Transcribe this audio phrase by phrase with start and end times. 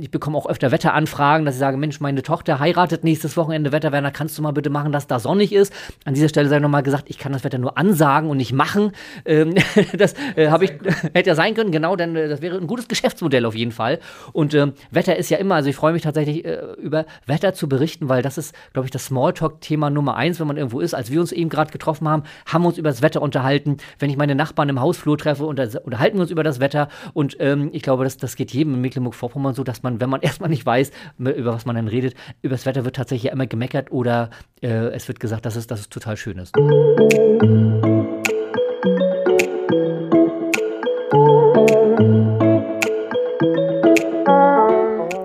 [0.00, 4.10] ich bekomme auch öfter Wetteranfragen, dass ich sage, Mensch, meine Tochter heiratet nächstes Wochenende, Wetterwerner,
[4.10, 5.72] kannst du mal bitte machen, dass da sonnig ist?
[6.04, 8.92] An dieser Stelle sei nochmal gesagt, ich kann das Wetter nur ansagen und nicht machen.
[9.24, 9.54] Ähm,
[9.96, 10.72] das äh, ich,
[11.14, 14.00] hätte ja sein können, genau, denn äh, das wäre ein gutes Geschäftsmodell auf jeden Fall.
[14.32, 17.68] Und ähm, Wetter ist ja immer, also ich freue mich tatsächlich äh, über Wetter zu
[17.68, 20.94] berichten, weil das ist, glaube ich, das Smalltalk-Thema Nummer eins, wenn man irgendwo ist.
[20.94, 23.78] Als wir uns eben gerade getroffen haben, haben wir uns über das Wetter unterhalten.
[23.98, 26.88] Wenn ich meine Nachbarn im Hausflur treffe, unter, unterhalten wir uns über das Wetter.
[27.14, 30.20] Und ähm, ich glaube, das, das geht jedem in Mecklenburg-Vorpommern so, dass man, wenn man
[30.22, 33.90] erstmal nicht weiß, über was man dann redet, über das Wetter wird tatsächlich immer gemeckert
[33.90, 34.30] oder
[34.62, 36.54] äh, es wird gesagt, dass es, dass es total schön ist.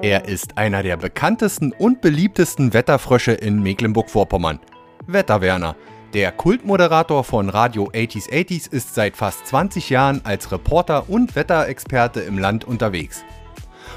[0.04, 4.60] Er ist einer der bekanntesten und beliebtesten Wetterfrösche in Mecklenburg-Vorpommern.
[5.08, 5.76] Wetterwerner.
[6.14, 12.20] Der Kultmoderator von Radio 80s 80s ist seit fast 20 Jahren als Reporter und Wetterexperte
[12.20, 13.24] im Land unterwegs.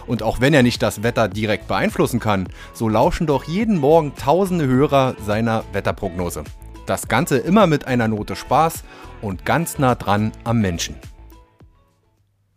[0.06, 4.14] Und auch wenn er nicht das Wetter direkt beeinflussen kann, so lauschen doch jeden Morgen
[4.16, 6.44] tausende Hörer seiner Wetterprognose.
[6.86, 8.84] Das Ganze immer mit einer Note Spaß
[9.22, 10.96] und ganz nah dran am Menschen.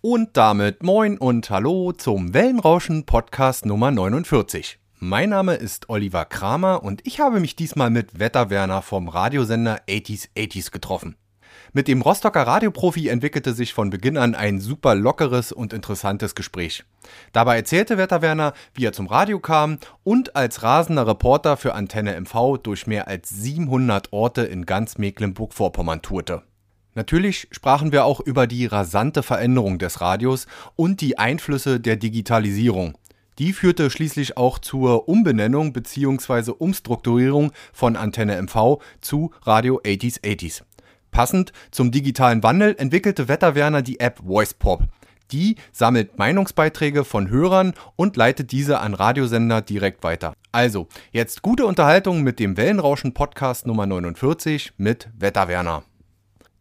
[0.01, 4.79] Und damit moin und hallo zum Wellenrauschen Podcast Nummer 49.
[4.99, 10.29] Mein Name ist Oliver Kramer und ich habe mich diesmal mit Wetterwerner vom Radiosender 80s
[10.35, 11.15] 80s getroffen.
[11.77, 16.83] Mit dem Rostocker Radioprofi entwickelte sich von Beginn an ein super lockeres und interessantes Gespräch.
[17.33, 22.57] Dabei erzählte Wetterwerner, wie er zum Radio kam und als rasender Reporter für Antenne MV
[22.63, 26.41] durch mehr als 700 Orte in ganz Mecklenburg-Vorpommern tourte.
[26.95, 32.97] Natürlich sprachen wir auch über die rasante Veränderung des Radios und die Einflüsse der Digitalisierung.
[33.37, 36.53] Die führte schließlich auch zur Umbenennung bzw.
[36.57, 40.63] Umstrukturierung von Antenne MV zu Radio 80s 80s.
[41.17, 44.83] Passend zum digitalen Wandel entwickelte Wetterwerner die App VoicePop.
[45.31, 50.33] Die sammelt Meinungsbeiträge von Hörern und leitet diese an Radiosender direkt weiter.
[50.51, 55.81] Also, jetzt gute Unterhaltung mit dem Wellenrauschen Podcast Nummer 49 mit Wetterwerner.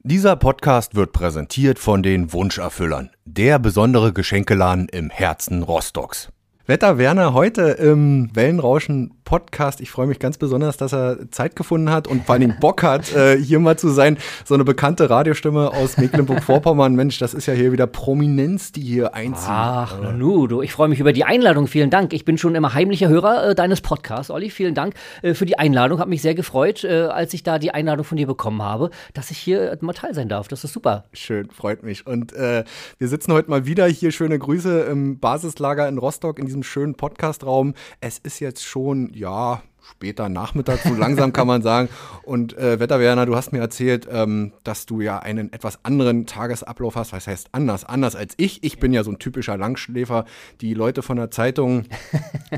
[0.03, 6.31] Dieser Podcast wird präsentiert von den Wunscherfüllern, der besondere Geschenkeladen im Herzen Rostocks.
[6.65, 9.81] Wetter Werner heute im Wellenrauschen Podcast.
[9.81, 12.83] Ich freue mich ganz besonders, dass er Zeit gefunden hat und vor allen Dingen Bock
[12.83, 14.17] hat, äh, hier mal zu sein.
[14.45, 16.95] So eine bekannte Radiostimme aus Mecklenburg-Vorpommern.
[16.95, 19.49] Mensch, das ist ja hier wieder Prominenz, die hier einzieht.
[19.51, 20.13] Ach, äh.
[20.13, 21.67] nu, du, ich freue mich über die Einladung.
[21.67, 22.13] Vielen Dank.
[22.13, 24.49] Ich bin schon immer heimlicher Hörer äh, deines Podcasts, Olli.
[24.49, 25.99] Vielen Dank äh, für die Einladung.
[25.99, 29.33] Hat mich sehr gefreut, äh, als ich da die Einladung von dir bekommen habe, dass
[29.33, 30.47] ich hier mal teil sein darf.
[30.47, 31.05] Das ist super.
[31.13, 32.07] Schön, freut mich.
[32.07, 32.65] Und wir
[32.99, 34.13] sitzen heute mal wieder hier.
[34.13, 37.75] Schöne Grüße im Basislager in Rostock in diesem schönen Podcastraum.
[38.01, 41.89] Es ist jetzt schon ja, später Nachmittag, so langsam kann man sagen.
[42.23, 46.97] Und äh, Wetterwerner, du hast mir erzählt, ähm, dass du ja einen etwas anderen Tagesablauf
[46.97, 47.13] hast.
[47.13, 47.85] Was heißt anders?
[47.85, 48.63] Anders als ich.
[48.65, 50.25] Ich bin ja so ein typischer Langschläfer.
[50.61, 51.85] Die Leute von der Zeitung,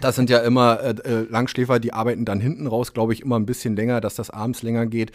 [0.01, 3.39] das sind ja immer äh, äh Langschläfer, die arbeiten dann hinten raus, glaube ich, immer
[3.39, 5.13] ein bisschen länger, dass das abends länger geht.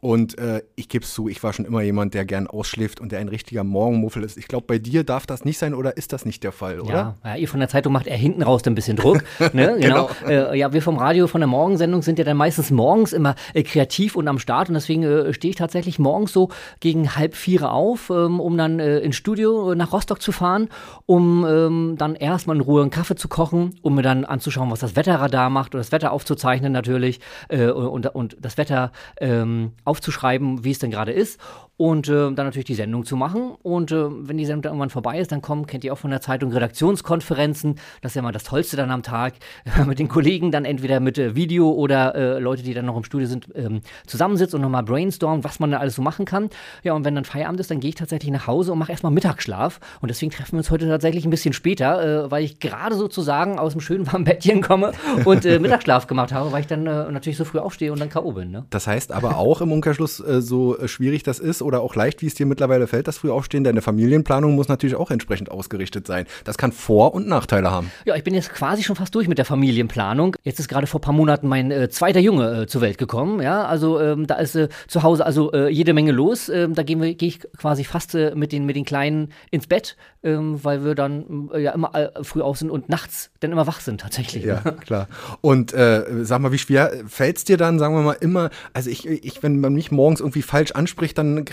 [0.00, 3.12] Und äh, ich gebe es zu, ich war schon immer jemand, der gern ausschläft und
[3.12, 4.38] der ein richtiger Morgenmuffel ist.
[4.38, 7.16] Ich glaube, bei dir darf das nicht sein oder ist das nicht der Fall, oder?
[7.22, 9.22] Ja, ja ihr von der Zeitung macht eher hinten raus ein bisschen Druck.
[9.52, 9.76] ne?
[9.78, 10.10] genau.
[10.24, 10.50] genau.
[10.52, 13.62] Äh, ja, wir vom Radio, von der Morgensendung sind ja dann meistens morgens immer äh,
[13.62, 14.68] kreativ und am Start.
[14.68, 16.48] Und deswegen äh, stehe ich tatsächlich morgens so
[16.80, 20.68] gegen halb vier auf, ähm, um dann äh, ins Studio äh, nach Rostock zu fahren,
[21.04, 24.80] um ähm, dann erstmal in Ruhe einen Kaffee zu kochen, um mir dann anzuschauen, was
[24.80, 30.70] das Wetterradar macht und das Wetter aufzuzeichnen natürlich und, und das Wetter ähm, aufzuschreiben, wie
[30.70, 31.40] es denn gerade ist
[31.80, 33.52] und äh, dann natürlich die Sendung zu machen.
[33.62, 36.10] Und äh, wenn die Sendung dann irgendwann vorbei ist, dann kommen, kennt ihr auch von
[36.10, 37.76] der Zeitung, Redaktionskonferenzen.
[38.02, 39.32] Das ist ja mal das Tollste dann am Tag,
[39.86, 43.04] mit den Kollegen dann entweder mit äh, Video oder äh, Leute, die dann noch im
[43.04, 46.50] Studio sind, ähm, zusammensitzen und nochmal brainstormen, was man da alles so machen kann.
[46.82, 49.12] Ja, und wenn dann Feierabend ist, dann gehe ich tatsächlich nach Hause und mache erstmal
[49.12, 49.80] Mittagsschlaf.
[50.02, 53.58] Und deswegen treffen wir uns heute tatsächlich ein bisschen später, äh, weil ich gerade sozusagen
[53.58, 54.92] aus dem schönen warmen Bettchen komme
[55.24, 58.32] und äh, Mittagsschlaf gemacht habe, weil ich dann natürlich so früh aufstehe und dann K.O.
[58.32, 58.50] bin.
[58.50, 58.66] Ne?
[58.68, 62.34] Das heißt aber auch im Umkehrschluss, so schwierig das ist oder auch leicht, wie es
[62.34, 66.26] dir mittlerweile fällt, das früh aufstehen, deine Familienplanung muss natürlich auch entsprechend ausgerichtet sein.
[66.42, 67.92] Das kann Vor- und Nachteile haben.
[68.04, 70.36] Ja, ich bin jetzt quasi schon fast durch mit der Familienplanung.
[70.42, 73.40] Jetzt ist gerade vor ein paar Monaten mein äh, zweiter Junge äh, zur Welt gekommen.
[73.40, 76.48] Ja, also ähm, da ist äh, zu Hause also äh, jede Menge los.
[76.48, 79.96] Ähm, da gehe geh ich quasi fast äh, mit, den, mit den Kleinen ins Bett,
[80.24, 83.78] ähm, weil wir dann äh, ja immer früh auf sind und nachts dann immer wach
[83.78, 84.44] sind tatsächlich.
[84.44, 85.06] Ja, klar.
[85.40, 89.06] Und sag mal, wie schwer fällt es dir dann, sagen wir mal, immer, also ich,
[89.06, 91.44] ich wenn man mich morgens irgendwie falsch anspricht, dann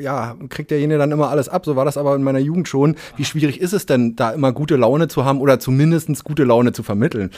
[0.00, 1.64] ja, kriegt derjenige dann immer alles ab.
[1.64, 2.96] So war das aber in meiner Jugend schon.
[3.16, 6.72] Wie schwierig ist es denn, da immer gute Laune zu haben oder zumindest gute Laune
[6.72, 7.30] zu vermitteln?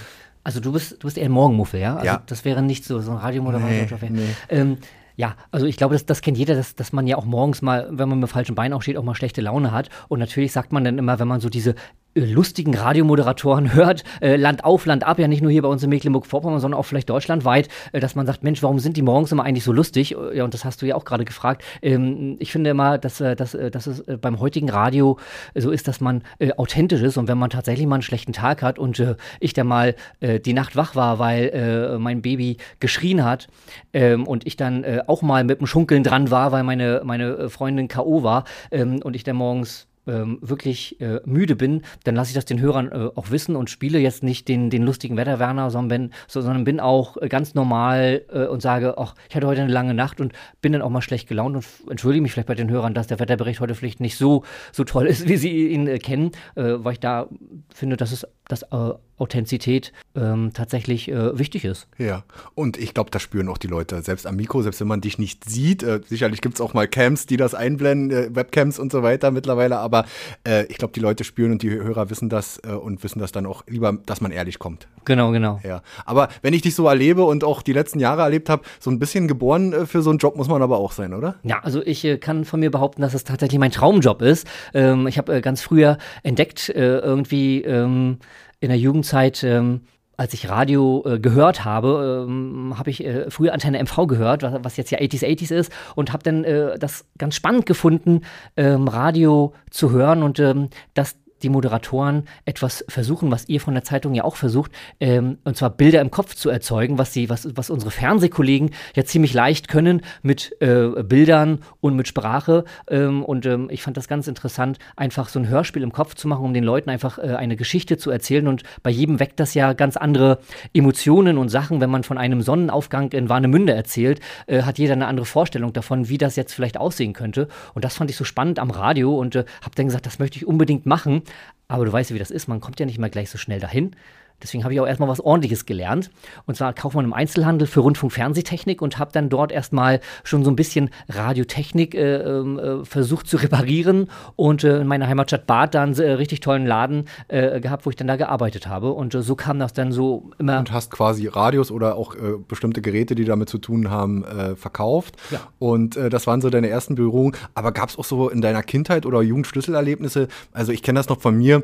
[0.42, 1.94] Also du bist, du bist eher ein Morgenmuffel, ja?
[1.94, 2.22] Also ja.
[2.26, 3.98] das wäre nicht so, so ein Radiomoderator.
[4.02, 4.22] Nee, nee.
[4.50, 4.76] ähm,
[5.16, 7.88] ja, also ich glaube, das, das kennt jeder, dass, dass man ja auch morgens mal,
[7.90, 9.88] wenn man mit falschen Beinen auch steht, auch mal schlechte Laune hat.
[10.08, 11.76] Und natürlich sagt man dann immer, wenn man so diese
[12.14, 15.90] lustigen Radiomoderatoren hört, äh, Land auf, Land ab, ja nicht nur hier bei uns in
[15.90, 19.44] Mecklenburg-Vorpommern, sondern auch vielleicht deutschlandweit, äh, dass man sagt, Mensch, warum sind die morgens immer
[19.44, 20.16] eigentlich so lustig?
[20.16, 21.62] Äh, ja, und das hast du ja auch gerade gefragt.
[21.82, 25.18] Ähm, ich finde immer, dass, äh, dass, äh, dass es äh, beim heutigen Radio
[25.54, 26.22] so ist, dass man
[26.56, 29.02] authentisch ist und wenn man tatsächlich mal einen schlechten Tag hat und
[29.40, 33.48] ich dann mal die Nacht wach war, weil mein Baby geschrien hat
[33.92, 37.88] ähm, und ich dann auch mal mit dem Schunkeln dran war, weil meine, meine Freundin
[37.88, 38.22] K.O.
[38.22, 42.44] war ähm, und ich dann morgens ähm, wirklich äh, müde bin, dann lasse ich das
[42.44, 46.10] den Hörern äh, auch wissen und spiele jetzt nicht den, den lustigen Wetterwerner, sondern bin,
[46.26, 49.72] so, sondern bin auch äh, ganz normal äh, und sage, ach, ich hatte heute eine
[49.72, 52.70] lange Nacht und bin dann auch mal schlecht gelaunt und entschuldige mich vielleicht bei den
[52.70, 55.98] Hörern, dass der Wetterbericht heute vielleicht nicht so, so toll ist, wie sie ihn äh,
[55.98, 57.28] kennen, äh, weil ich da
[57.72, 61.86] finde, dass es dass äh, Authentizität ähm, tatsächlich äh, wichtig ist.
[61.98, 62.24] Ja,
[62.54, 64.02] und ich glaube, das spüren auch die Leute.
[64.02, 65.84] Selbst am Mikro, selbst wenn man dich nicht sieht.
[65.84, 69.30] Äh, sicherlich gibt es auch mal Cams, die das einblenden, äh, Webcams und so weiter
[69.30, 69.78] mittlerweile.
[69.78, 70.04] Aber
[70.46, 73.30] äh, ich glaube, die Leute spüren und die Hörer wissen das äh, und wissen das
[73.30, 74.88] dann auch lieber, dass man ehrlich kommt.
[75.04, 75.60] Genau, genau.
[75.62, 78.90] Ja, aber wenn ich dich so erlebe und auch die letzten Jahre erlebt habe, so
[78.90, 81.36] ein bisschen geboren für so einen Job muss man aber auch sein, oder?
[81.42, 84.46] Ja, also ich kann von mir behaupten, dass es tatsächlich mein Traumjob ist.
[84.72, 88.18] Ähm, ich habe ganz früher entdeckt, irgendwie ähm,
[88.64, 89.82] in der Jugendzeit, ähm,
[90.16, 94.54] als ich Radio äh, gehört habe, ähm, habe ich äh, früher Antenne MV gehört, was,
[94.62, 98.22] was, jetzt ja 80s 80s ist, und habe dann äh, das ganz spannend gefunden,
[98.56, 103.84] ähm, Radio zu hören und ähm, dass die Moderatoren etwas versuchen, was ihr von der
[103.84, 107.48] Zeitung ja auch versucht, ähm, und zwar Bilder im Kopf zu erzeugen, was, sie, was,
[107.56, 112.64] was unsere Fernsehkollegen ja ziemlich leicht können mit äh, Bildern und mit Sprache.
[112.88, 116.28] Ähm, und ähm, ich fand das ganz interessant, einfach so ein Hörspiel im Kopf zu
[116.28, 118.48] machen, um den Leuten einfach äh, eine Geschichte zu erzählen.
[118.48, 120.38] Und bei jedem weckt das ja ganz andere
[120.72, 121.80] Emotionen und Sachen.
[121.80, 126.08] Wenn man von einem Sonnenaufgang in Warnemünde erzählt, äh, hat jeder eine andere Vorstellung davon,
[126.08, 127.48] wie das jetzt vielleicht aussehen könnte.
[127.74, 130.38] Und das fand ich so spannend am Radio und äh, habe dann gesagt, das möchte
[130.38, 131.22] ich unbedingt machen.
[131.68, 132.48] Aber du weißt ja, wie das ist.
[132.48, 133.96] Man kommt ja nicht mal gleich so schnell dahin.
[134.42, 136.10] Deswegen habe ich auch erstmal was Ordentliches gelernt.
[136.46, 140.56] Und zwar Kaufmann im Einzelhandel für Rundfunk-Fernsehtechnik und habe dann dort erstmal schon so ein
[140.56, 145.94] bisschen Radiotechnik äh, ähm, äh, versucht zu reparieren und äh, in meiner Heimatstadt Bad dann
[145.94, 148.92] äh, richtig tollen Laden äh, gehabt, wo ich dann da gearbeitet habe.
[148.92, 150.58] Und äh, so kam das dann so immer.
[150.58, 152.14] Und hast quasi Radios oder auch
[152.48, 154.24] bestimmte Geräte, die damit zu tun haben,
[154.56, 155.16] verkauft.
[155.30, 155.40] Ja.
[155.58, 157.34] Und das waren so deine ersten Berührungen.
[157.54, 160.28] Aber gab es auch so in deiner Kindheit oder Jugendschlüsselerlebnisse?
[160.52, 161.62] Also ich kenne das noch von mir.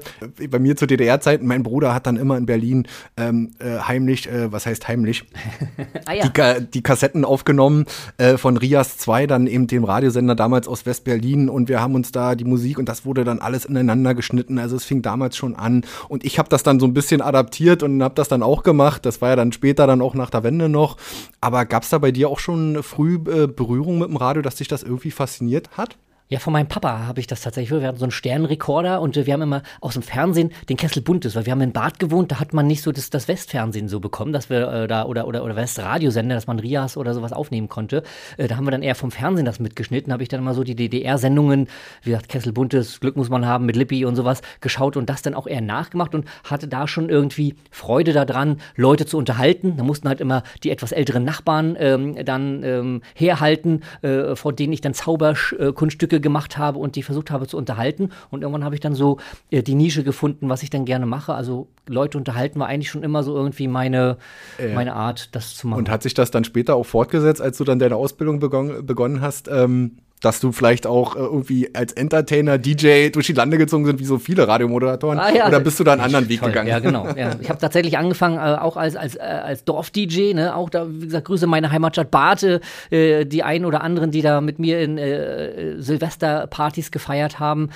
[0.50, 2.86] Bei mir zu DDR-Zeiten, mein Bruder hat dann immer in Berlin Berlin
[3.16, 5.24] ähm, äh, heimlich, äh, was heißt heimlich,
[6.06, 6.28] ah, ja.
[6.28, 7.86] die, die, Kassetten aufgenommen
[8.18, 12.12] äh, von Rias 2, dann eben dem Radiosender damals aus West-Berlin und wir haben uns
[12.12, 14.58] da die Musik und das wurde dann alles ineinander geschnitten.
[14.58, 17.82] Also es fing damals schon an und ich habe das dann so ein bisschen adaptiert
[17.82, 19.06] und habe das dann auch gemacht.
[19.06, 20.98] Das war ja dann später dann auch nach der Wende noch.
[21.40, 24.56] Aber gab es da bei dir auch schon früh äh, Berührung mit dem Radio, dass
[24.56, 25.96] dich das irgendwie fasziniert hat?
[26.32, 27.80] Ja, von meinem Papa habe ich das tatsächlich.
[27.80, 31.02] Wir hatten so einen Sternenrekorder und äh, wir haben immer aus dem Fernsehen den Kessel
[31.02, 33.88] Buntes, weil wir haben in Bad gewohnt, da hat man nicht so das, das Westfernsehen
[33.88, 37.32] so bekommen, dass wir äh, da oder oder oder Westradiosender, dass man Rias oder sowas
[37.32, 38.04] aufnehmen konnte.
[38.36, 40.62] Äh, da haben wir dann eher vom Fernsehen das mitgeschnitten, habe ich dann immer so
[40.62, 41.66] die DDR-Sendungen,
[42.04, 45.22] wie gesagt, Kessel Buntes, Glück muss man haben mit Lippi und sowas geschaut und das
[45.22, 49.76] dann auch eher nachgemacht und hatte da schon irgendwie Freude daran, Leute zu unterhalten.
[49.78, 54.72] Da mussten halt immer die etwas älteren Nachbarn ähm, dann ähm, herhalten, äh, vor denen
[54.72, 58.10] ich dann Zauberkunststücke gemacht habe und die versucht habe zu unterhalten.
[58.30, 59.18] Und irgendwann habe ich dann so
[59.50, 61.34] äh, die Nische gefunden, was ich dann gerne mache.
[61.34, 64.18] Also Leute unterhalten war eigentlich schon immer so irgendwie meine,
[64.58, 64.74] äh.
[64.74, 65.78] meine Art, das zu machen.
[65.78, 69.20] Und hat sich das dann später auch fortgesetzt, als du dann deine Ausbildung begonnen, begonnen
[69.20, 69.48] hast?
[69.48, 74.00] Ähm dass du vielleicht auch äh, irgendwie als Entertainer, DJ durch die Lande gezogen sind,
[74.00, 75.18] wie so viele Radiomoderatoren?
[75.18, 75.48] Ah, ja.
[75.48, 76.50] Oder bist du da einen anderen Weg Toll.
[76.50, 76.68] gegangen?
[76.68, 77.06] Ja, genau.
[77.16, 77.36] Ja.
[77.40, 80.54] Ich habe tatsächlich angefangen, äh, auch als, als, äh, als Dorf-DJ, ne?
[80.54, 82.60] auch da, wie gesagt, Grüße meine Heimatstadt Bate,
[82.90, 87.70] äh, die einen oder anderen, die da mit mir in äh, Silvesterpartys gefeiert haben,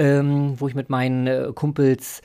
[0.00, 2.22] ähm, wo ich mit meinen äh, Kumpels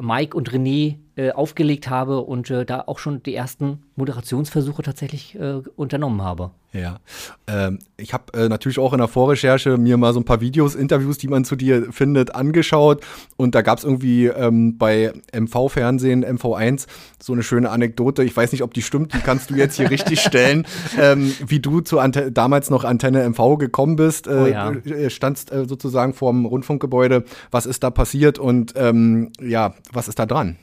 [0.00, 0.96] Mike und René
[1.34, 5.38] aufgelegt habe und da auch schon die ersten Moderationsversuche tatsächlich
[5.76, 6.50] unternommen habe.
[6.72, 7.00] Ja,
[7.48, 10.74] ähm, ich habe äh, natürlich auch in der Vorrecherche mir mal so ein paar Videos,
[10.74, 13.04] Interviews, die man zu dir findet, angeschaut
[13.36, 16.86] und da gab es irgendwie ähm, bei MV-Fernsehen, MV1,
[17.20, 18.24] so eine schöne Anekdote.
[18.24, 20.66] Ich weiß nicht, ob die stimmt, die kannst du jetzt hier richtig stellen,
[20.98, 24.70] ähm, wie du zu Ante damals noch Antenne MV gekommen bist, äh, oh ja.
[24.70, 27.01] Äh, standst äh, sozusagen vorm Rundfunkgebäude.
[27.50, 30.56] Was ist da passiert und ähm, ja, was ist da dran?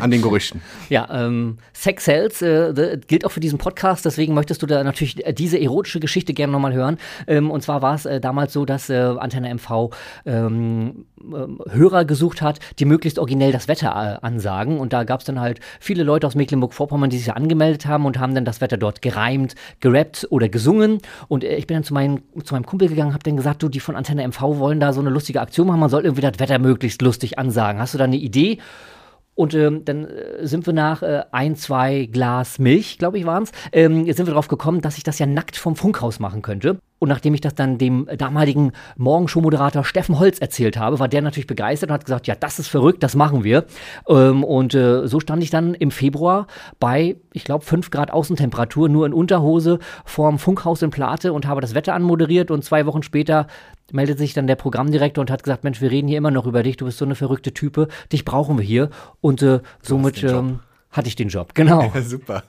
[0.00, 0.60] An den Gerüchten.
[0.88, 5.22] ja, ähm, Sex Sells äh, gilt auch für diesen Podcast, deswegen möchtest du da natürlich
[5.32, 6.98] diese erotische Geschichte gerne nochmal hören.
[7.26, 9.90] Ähm, und zwar war es äh, damals so, dass äh, Antenne MV
[10.26, 13.88] ähm, äh, Hörer gesucht hat, die möglichst originell das Wetter
[14.22, 14.78] äh, ansagen.
[14.78, 18.18] Und da gab es dann halt viele Leute aus Mecklenburg-Vorpommern, die sich angemeldet haben und
[18.18, 20.98] haben dann das Wetter dort gereimt, gerappt oder gesungen.
[21.28, 23.68] Und äh, ich bin dann zu, mein, zu meinem Kumpel gegangen, habe dann gesagt, du,
[23.68, 26.38] die von Antenne MV wollen da so eine lustige Aktion machen, man soll irgendwie das
[26.38, 27.80] Wetter möglichst lustig ansagen.
[27.80, 28.58] Hast du da eine Idee?
[29.40, 33.44] Und ähm, dann äh, sind wir nach äh, ein, zwei Glas Milch, glaube ich, waren
[33.44, 36.78] es, ähm, sind wir darauf gekommen, dass ich das ja nackt vom Funkhaus machen könnte.
[36.98, 41.46] Und nachdem ich das dann dem damaligen Morgenshow-Moderator Steffen Holz erzählt habe, war der natürlich
[41.46, 43.64] begeistert und hat gesagt, ja, das ist verrückt, das machen wir.
[44.06, 46.46] Ähm, und äh, so stand ich dann im Februar
[46.78, 51.60] bei, ich glaube, 5 Grad Außentemperatur, nur in Unterhose vorm Funkhaus in Plate und habe
[51.60, 52.50] das Wetter anmoderiert.
[52.50, 53.46] Und zwei Wochen später
[53.92, 56.62] meldet sich dann der Programmdirektor und hat gesagt, Mensch, wir reden hier immer noch über
[56.62, 58.90] dich, du bist so eine verrückte Type, dich brauchen wir hier.
[59.20, 60.60] Und äh, somit ähm,
[60.90, 61.92] hatte ich den Job, genau.
[62.02, 62.42] Super.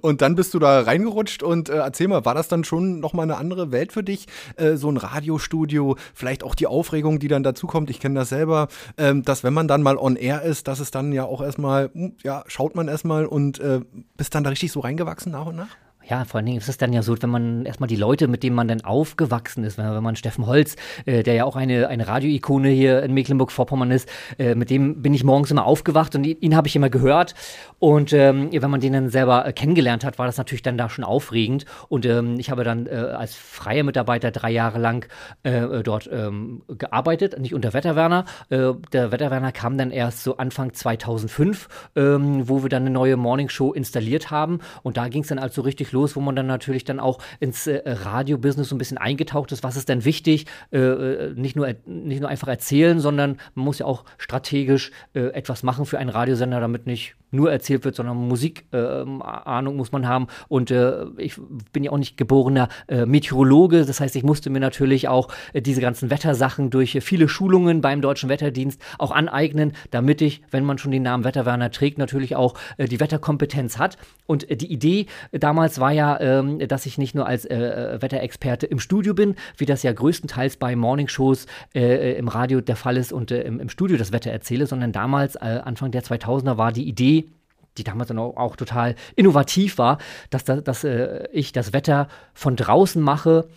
[0.00, 3.24] Und dann bist du da reingerutscht und äh, erzähl mal, war das dann schon nochmal
[3.24, 4.26] eine andere Welt für dich?
[4.56, 7.90] Äh, so ein Radiostudio, vielleicht auch die Aufregung, die dann dazukommt.
[7.90, 10.90] Ich kenne das selber, ähm, dass wenn man dann mal on air ist, dass es
[10.90, 13.80] dann ja auch erstmal, hm, ja, schaut man erstmal und äh,
[14.16, 15.68] bist dann da richtig so reingewachsen nach und nach?
[16.08, 18.44] Ja, vor allen Dingen ist es dann ja so, wenn man erstmal die Leute, mit
[18.44, 21.88] denen man dann aufgewachsen ist, wenn, wenn man Steffen Holz, äh, der ja auch eine,
[21.88, 24.08] eine Radioikone hier in Mecklenburg-Vorpommern ist,
[24.38, 27.34] äh, mit dem bin ich morgens immer aufgewacht und ihn, ihn habe ich immer gehört.
[27.80, 30.88] Und ähm, wenn man den dann selber äh, kennengelernt hat, war das natürlich dann da
[30.88, 31.64] schon aufregend.
[31.88, 35.08] Und ähm, ich habe dann äh, als freier Mitarbeiter drei Jahre lang
[35.42, 38.26] äh, dort ähm, gearbeitet, nicht unter Wetterwerner.
[38.48, 43.16] Äh, der Wetterwerner kam dann erst so Anfang 2005, ähm, wo wir dann eine neue
[43.16, 44.60] Morningshow installiert haben.
[44.84, 47.18] Und da ging es dann also richtig los los, wo man dann natürlich dann auch
[47.40, 49.62] ins äh, Radio-Business so ein bisschen eingetaucht ist.
[49.62, 50.46] Was ist denn wichtig?
[50.70, 55.28] Äh, äh nicht, nur, nicht nur einfach erzählen, sondern man muss ja auch strategisch äh,
[55.28, 60.06] etwas machen für einen Radiosender, damit nicht nur erzählt wird, sondern Musikahnung äh, muss man
[60.06, 60.26] haben.
[60.48, 61.40] Und äh, ich
[61.72, 63.84] bin ja auch nicht geborener äh, Meteorologe.
[63.84, 68.00] Das heißt, ich musste mir natürlich auch äh, diese ganzen Wettersachen durch viele Schulungen beim
[68.00, 72.54] Deutschen Wetterdienst auch aneignen, damit ich, wenn man schon den Namen Wetterwerner trägt, natürlich auch
[72.76, 73.98] äh, die Wetterkompetenz hat.
[74.26, 79.14] Und die Idee damals war ja, ähm, dass ich nicht nur als Wetterexperte im Studio
[79.14, 83.68] bin, wie das ja größtenteils bei Morningshows im Radio der Fall ist und im, im,
[83.68, 87.30] Studio das Wetter erzähle, sondern damals, Anfang der 2000er, war die Idee,
[87.78, 89.98] die damals dann auch, auch total innovativ war,
[90.30, 93.48] dass, dass, dass äh, ich das Wetter von draußen mache,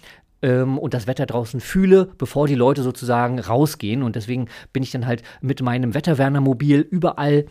[0.41, 4.03] ähm, und das Wetter draußen fühle, bevor die Leute sozusagen rausgehen.
[4.03, 7.45] Und deswegen bin ich dann halt mit meinem Wetterwerner-Mobil überall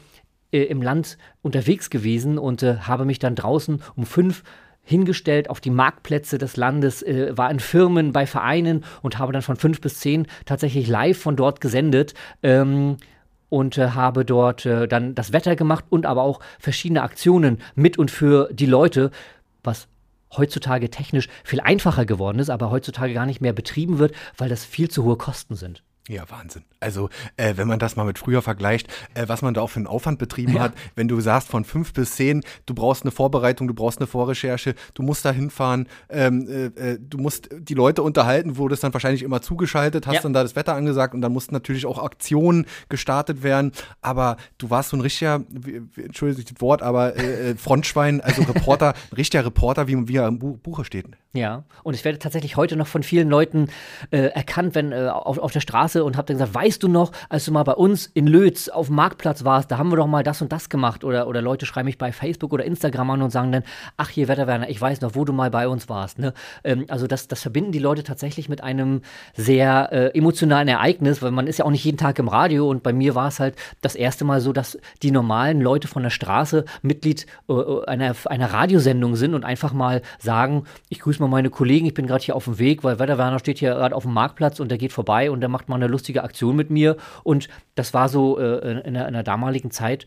[0.52, 4.42] äh, im Land unterwegs gewesen und äh, habe mich dann draußen um fünf
[4.88, 9.42] hingestellt auf die Marktplätze des Landes, äh, war in Firmen, bei Vereinen und habe dann
[9.42, 12.14] von fünf bis zehn tatsächlich live von dort gesendet.
[12.42, 12.96] Ähm,
[13.50, 17.98] und äh, habe dort äh, dann das Wetter gemacht und aber auch verschiedene Aktionen mit
[17.98, 19.10] und für die Leute,
[19.62, 19.88] was
[20.36, 24.66] heutzutage technisch viel einfacher geworden ist, aber heutzutage gar nicht mehr betrieben wird, weil das
[24.66, 25.82] viel zu hohe Kosten sind.
[26.08, 26.62] Ja, Wahnsinn.
[26.80, 29.76] Also, äh, wenn man das mal mit früher vergleicht, äh, was man da auch für
[29.76, 30.62] einen Aufwand betrieben ja.
[30.62, 34.06] hat, wenn du sagst von fünf bis zehn, du brauchst eine Vorbereitung, du brauchst eine
[34.06, 38.94] Vorrecherche, du musst da hinfahren, ähm, äh, äh du musst die Leute unterhalten, wurdest dann
[38.94, 40.20] wahrscheinlich immer zugeschaltet, hast ja.
[40.22, 43.72] dann da das Wetter angesagt und dann mussten natürlich auch Aktionen gestartet werden.
[44.00, 45.42] Aber du warst so ein richtiger,
[45.96, 50.28] entschuldige das Wort, aber äh, äh, Frontschwein, also Reporter, ein richtiger Reporter, wie, wie er
[50.28, 51.06] im Buche steht.
[51.34, 53.68] Ja, und ich werde tatsächlich heute noch von vielen Leuten
[54.10, 57.44] erkannt, wenn auf, auf der Straße Straße und habe dann gesagt, weißt du noch, als
[57.44, 60.22] du mal bei uns in Lötz auf dem Marktplatz warst, da haben wir doch mal
[60.22, 61.04] das und das gemacht.
[61.04, 63.62] Oder, oder Leute schreiben mich bei Facebook oder Instagram an und sagen dann,
[63.96, 66.18] ach hier Wetterwerner, ich weiß noch, wo du mal bei uns warst.
[66.18, 66.32] Ne?
[66.64, 69.02] Ähm, also das, das verbinden die Leute tatsächlich mit einem
[69.34, 72.82] sehr äh, emotionalen Ereignis, weil man ist ja auch nicht jeden Tag im Radio und
[72.82, 76.10] bei mir war es halt das erste Mal so, dass die normalen Leute von der
[76.10, 77.54] Straße Mitglied äh,
[77.86, 82.06] einer, einer Radiosendung sind und einfach mal sagen, ich grüße mal meine Kollegen, ich bin
[82.06, 84.78] gerade hier auf dem Weg, weil Wetterwerner steht hier gerade auf dem Marktplatz und der
[84.78, 86.96] geht vorbei und der macht mal eine lustige Aktion mit mir.
[87.24, 90.06] Und das war so äh, in, der, in der damaligen Zeit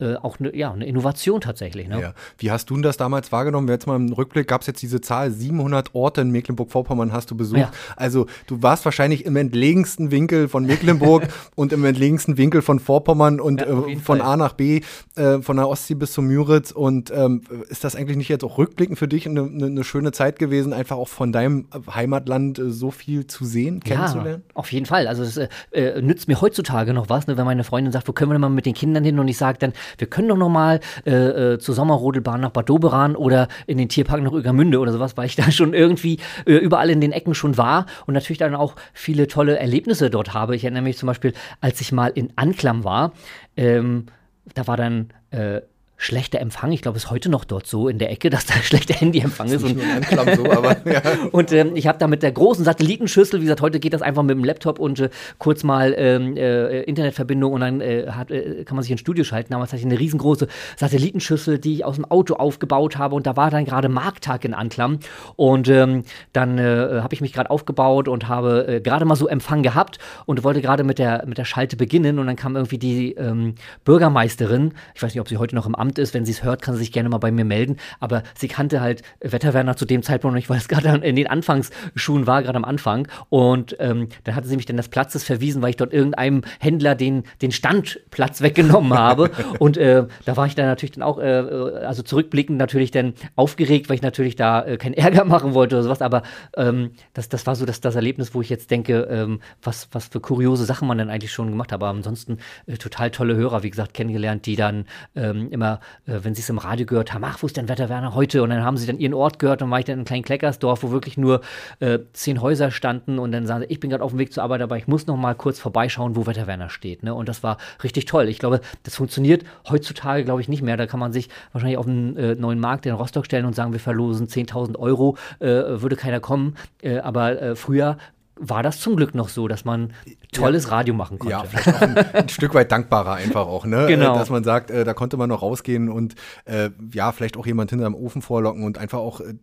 [0.00, 1.88] äh, auch eine, ja, eine Innovation tatsächlich.
[1.88, 2.00] Ne?
[2.00, 2.14] Ja.
[2.38, 3.68] Wie hast du das damals wahrgenommen?
[3.68, 7.36] Jetzt mal im Rückblick gab es jetzt diese Zahl, 700 Orte in Mecklenburg-Vorpommern hast du
[7.36, 7.60] besucht.
[7.60, 7.70] Ja.
[7.96, 13.40] Also du warst wahrscheinlich im entlegensten Winkel von Mecklenburg und im entlegensten Winkel von Vorpommern
[13.40, 14.22] und äh, von Fall.
[14.22, 14.80] A nach B,
[15.16, 16.70] äh, von der Ostsee bis zum Müritz.
[16.70, 20.12] Und ähm, ist das eigentlich nicht jetzt auch rückblickend für dich eine, eine, eine, schöne
[20.12, 24.42] Zeit gewesen, einfach auch von deinem Heimatland äh, so viel zu sehen, kennenzulernen?
[24.48, 25.06] Ja, auf jeden Fall.
[25.06, 28.30] Also es äh, nützt mir heutzutage noch was, ne, wenn meine Freundin sagt, wo können
[28.30, 29.18] wir denn mal mit den Kindern hin?
[29.18, 32.68] Und ich sage dann, wir können doch noch mal äh, äh, zur Sommerrodelbahn nach Bad
[32.68, 36.54] Doberan oder in den Tierpark nach Uegermünde oder sowas, weil ich da schon irgendwie äh,
[36.54, 40.56] überall in den Ecken schon war und natürlich dann auch viele tolle Erlebnisse dort habe.
[40.56, 43.12] Ich erinnere mich zum Beispiel, als ich mal in Anklam war,
[43.56, 44.06] ähm,
[44.54, 45.60] da war dann äh,
[46.00, 46.72] schlechter Empfang.
[46.72, 49.48] Ich glaube, es ist heute noch dort so in der Ecke, dass da schlechter Handyempfang
[49.48, 49.62] ist.
[49.62, 51.02] Und, so, aber, ja.
[51.30, 54.22] und ähm, ich habe da mit der großen Satellitenschüssel, wie gesagt, heute geht das einfach
[54.22, 58.64] mit dem Laptop und äh, kurz mal ähm, äh, Internetverbindung und dann äh, hat, äh,
[58.64, 59.52] kann man sich ins Studio schalten.
[59.52, 63.36] Damals hatte ich eine riesengroße Satellitenschüssel, die ich aus dem Auto aufgebaut habe und da
[63.36, 65.00] war dann gerade Markttag in Anklam
[65.36, 69.28] und ähm, dann äh, habe ich mich gerade aufgebaut und habe äh, gerade mal so
[69.28, 72.78] Empfang gehabt und wollte gerade mit der, mit der Schalte beginnen und dann kam irgendwie
[72.78, 73.54] die ähm,
[73.84, 76.14] Bürgermeisterin, ich weiß nicht, ob sie heute noch im Amt Amt ist.
[76.14, 77.76] Wenn sie es hört, kann sie sich gerne mal bei mir melden.
[77.98, 81.26] Aber sie kannte halt Wetterwerner zu dem Zeitpunkt noch nicht, weil es gerade in den
[81.26, 83.08] Anfangsschuhen war, gerade am Anfang.
[83.28, 86.94] Und ähm, dann hatte sie mich dann des Platzes verwiesen, weil ich dort irgendeinem Händler
[86.94, 89.30] den, den Standplatz weggenommen habe.
[89.58, 93.88] Und äh, da war ich dann natürlich dann auch, äh, also zurückblickend natürlich dann aufgeregt,
[93.88, 96.02] weil ich natürlich da äh, keinen Ärger machen wollte oder sowas.
[96.02, 96.22] Aber
[96.56, 100.06] ähm, das, das war so das, das Erlebnis, wo ich jetzt denke, ähm, was, was
[100.06, 101.80] für kuriose Sachen man dann eigentlich schon gemacht hat.
[101.80, 104.84] Aber ansonsten äh, total tolle Hörer, wie gesagt, kennengelernt, die dann
[105.16, 108.14] ähm, immer äh, wenn sie es im Radio gehört haben, ach, wo ist denn Wetterwerner
[108.14, 108.42] heute?
[108.42, 110.24] Und dann haben sie dann ihren Ort gehört und war ich dann in einem kleinen
[110.24, 111.40] Kleckersdorf, wo wirklich nur
[111.80, 114.42] äh, zehn Häuser standen und dann sagen sie, ich bin gerade auf dem Weg zur
[114.42, 117.02] Arbeit, aber ich muss noch mal kurz vorbeischauen, wo Wetterwerner steht.
[117.02, 117.14] Ne?
[117.14, 118.28] Und das war richtig toll.
[118.28, 120.76] Ich glaube, das funktioniert heutzutage, glaube ich, nicht mehr.
[120.76, 123.72] Da kann man sich wahrscheinlich auf einen äh, neuen Markt in Rostock stellen und sagen,
[123.72, 126.56] wir verlosen 10.000 Euro, äh, würde keiner kommen.
[126.82, 127.96] Äh, aber äh, früher
[128.36, 129.92] war das zum Glück noch so, dass man
[130.32, 130.70] tolles ja.
[130.70, 131.32] Radio machen konnte.
[131.32, 133.86] Ja, vielleicht auch ein, ein, Stück weit dankbarer einfach auch, ne?
[133.86, 134.14] Genau.
[134.14, 136.14] Äh, dass man sagt, äh, da konnte man noch rausgehen und
[136.46, 139.34] äh, ja, vielleicht auch jemand hinterm Ofen vorlocken und einfach auch, äh,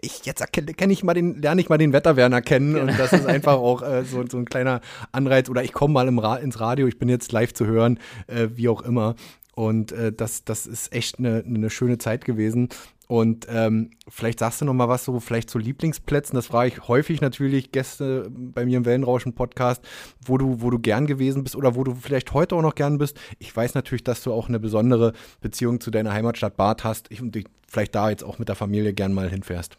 [0.00, 2.92] ich jetzt kenne ich mal den, lerne ich mal den Wetterwerner kennen genau.
[2.92, 4.80] und das ist einfach auch äh, so, so ein kleiner
[5.12, 7.98] Anreiz oder ich komme mal im Ra ins Radio, ich bin jetzt live zu hören,
[8.26, 9.16] äh, wie auch immer.
[9.54, 12.70] Und äh, das, das ist echt eine, eine schöne Zeit gewesen.
[13.06, 16.34] Und ähm, vielleicht sagst du noch mal was so, vielleicht zu Lieblingsplätzen.
[16.34, 19.86] Das frage ich häufig natürlich Gäste bei mir im Wellenrauschen-Podcast,
[20.24, 22.98] wo du, wo du gern gewesen bist oder wo du vielleicht heute auch noch gern
[22.98, 23.18] bist.
[23.38, 27.20] Ich weiß natürlich, dass du auch eine besondere Beziehung zu deiner Heimatstadt Bad hast ich,
[27.20, 29.76] und dich vielleicht da jetzt auch mit der Familie gern mal hinfährst.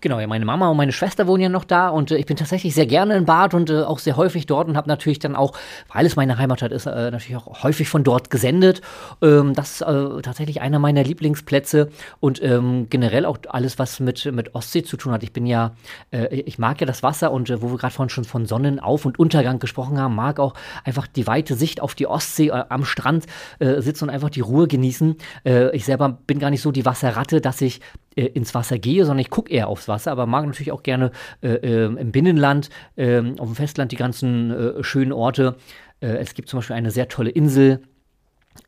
[0.00, 2.36] Genau, ja, meine Mama und meine Schwester wohnen ja noch da und äh, ich bin
[2.36, 5.36] tatsächlich sehr gerne in Bad und äh, auch sehr häufig dort und habe natürlich dann
[5.36, 5.52] auch,
[5.92, 8.80] weil es meine Heimatstadt ist, äh, natürlich auch häufig von dort gesendet.
[9.22, 14.30] Ähm, das ist äh, tatsächlich einer meiner Lieblingsplätze und ähm, generell auch alles, was mit,
[14.32, 15.22] mit Ostsee zu tun hat.
[15.22, 15.72] Ich bin ja,
[16.10, 19.06] äh, ich mag ja das Wasser und äh, wo wir gerade vorhin schon von Sonnenauf-
[19.06, 23.26] und Untergang gesprochen haben, mag auch einfach die weite Sicht auf die Ostsee am Strand
[23.58, 25.16] sitzen und einfach die Ruhe genießen.
[25.72, 27.80] ich selber bin gar nicht so die Wasserratte, dass ich
[28.16, 31.10] äh, ins Wasser gehe, sondern ich gucke eher aufs Wasser, aber mag natürlich auch gerne
[31.42, 35.56] äh, äh, im Binnenland, ähm, auf dem Festland die ganzen äh, schönen Orte.
[36.00, 37.80] Äh, es gibt zum Beispiel eine sehr tolle Insel,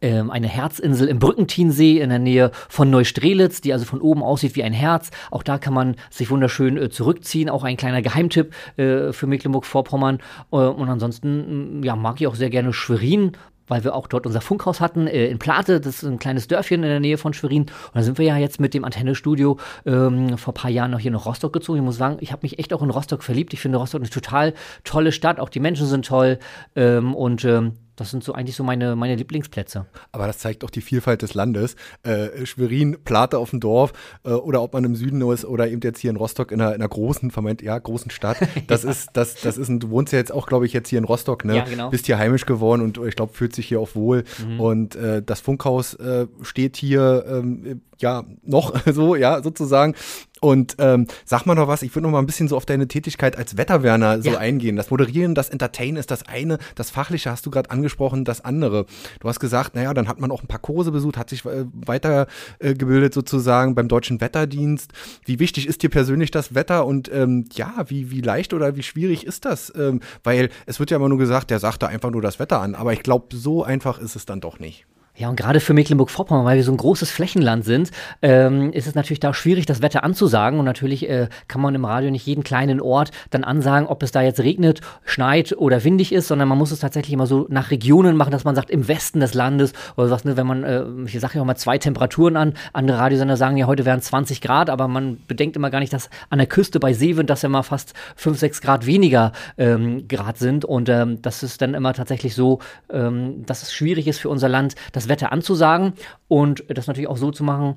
[0.01, 4.57] ähm, eine Herzinsel im Brückentinsee in der Nähe von Neustrelitz, die also von oben aussieht
[4.57, 5.11] wie ein Herz.
[5.31, 7.49] Auch da kann man sich wunderschön äh, zurückziehen.
[7.49, 10.19] Auch ein kleiner Geheimtipp äh, für Mecklenburg-Vorpommern.
[10.53, 13.33] Äh, und ansonsten ja, mag ich auch sehr gerne Schwerin
[13.69, 16.83] weil wir auch dort unser Funkhaus hatten äh, in Plate, das ist ein kleines Dörfchen
[16.83, 17.63] in der Nähe von Schwerin.
[17.63, 21.01] Und da sind wir ja jetzt mit dem Antennestudio ähm, vor ein paar Jahren noch
[21.01, 21.79] hier nach Rostock gezogen.
[21.79, 23.53] Ich muss sagen, ich habe mich echt auch in Rostock verliebt.
[23.53, 25.41] Ich finde Rostock eine total tolle Stadt.
[25.41, 26.39] Auch die Menschen sind toll.
[26.75, 29.87] Ähm, und ähm, das sind so eigentlich so meine, meine Lieblingsplätze.
[30.13, 31.77] Aber das zeigt auch die Vielfalt des Landes.
[32.03, 33.93] Äh, Schwerin, Plate auf dem Dorf
[34.25, 36.75] äh, oder ob man im Süden ist oder eben jetzt hier in Rostock in einer,
[36.75, 38.37] in einer großen, vermeint, ja, großen Stadt.
[38.67, 38.91] Das ja.
[38.91, 41.05] ist, das, das ist ein, du wohnst ja jetzt auch, glaube ich, jetzt hier in
[41.05, 41.57] Rostock, ne?
[41.57, 41.91] Ja, genau.
[41.91, 44.25] Bist hier heimisch geworden und ich glaube, fühlt sich hier auch wohl.
[44.45, 44.61] Mhm.
[44.61, 49.95] Und äh, das Funkhaus äh, steht hier ähm, ja noch so, ja, sozusagen.
[50.41, 52.89] Und ähm, sag mal noch was, ich würde noch mal ein bisschen so auf deine
[52.89, 54.39] Tätigkeit als Wetterwerner so ja.
[54.39, 54.77] eingehen.
[54.77, 58.85] Das Moderieren, das Entertainen ist das eine, das Fachliche hast du gerade angesprochen, das andere.
[59.21, 61.65] Du hast gesagt, naja, dann hat man auch ein paar Kurse besucht, hat sich äh,
[61.73, 64.93] weitergebildet äh, sozusagen beim Deutschen Wetterdienst.
[65.25, 68.83] Wie wichtig ist dir persönlich das Wetter und ähm, ja, wie, wie leicht oder wie
[68.83, 69.73] schwierig ist das?
[69.75, 72.61] Ähm, weil es wird ja immer nur gesagt, der sagt da einfach nur das Wetter
[72.61, 74.87] an, aber ich glaube, so einfach ist es dann doch nicht.
[75.19, 78.95] Ja, und gerade für Mecklenburg-Vorpommern, weil wir so ein großes Flächenland sind, ähm, ist es
[78.95, 80.59] natürlich da schwierig, das Wetter anzusagen.
[80.59, 84.13] Und natürlich äh, kann man im Radio nicht jeden kleinen Ort dann ansagen, ob es
[84.13, 87.71] da jetzt regnet, schneit oder windig ist, sondern man muss es tatsächlich immer so nach
[87.71, 90.85] Regionen machen, dass man sagt, im Westen des Landes oder was, ne, wenn man, äh,
[91.07, 94.43] ich sage ja auch mal zwei Temperaturen an, andere Radiosender sagen ja, heute wären 20
[94.43, 97.49] Grad, aber man bedenkt immer gar nicht, dass an der Küste bei Seewind, dass ja
[97.49, 100.67] mal fast 5, 6 Grad weniger ähm, Grad sind.
[100.67, 102.59] Und ähm, das ist dann immer tatsächlich so,
[102.91, 104.75] ähm, dass es schwierig ist für unser Land,
[105.09, 105.95] Wetter anzusagen
[106.29, 107.77] und das natürlich auch so zu machen.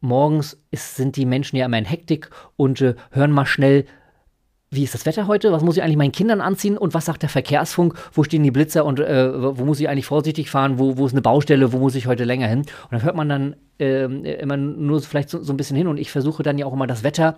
[0.00, 3.86] Morgens ist, sind die Menschen ja immer in Hektik und äh, hören mal schnell,
[4.72, 5.52] wie ist das Wetter heute?
[5.52, 6.78] Was muss ich eigentlich meinen Kindern anziehen?
[6.78, 7.94] Und was sagt der Verkehrsfunk?
[8.14, 10.78] Wo stehen die Blitzer und äh, wo muss ich eigentlich vorsichtig fahren?
[10.78, 11.74] Wo, wo ist eine Baustelle?
[11.74, 12.60] Wo muss ich heute länger hin?
[12.60, 15.98] Und dann hört man dann ähm, immer nur vielleicht so, so, ein bisschen hin und
[15.98, 17.36] ich versuche dann ja auch immer das Wetter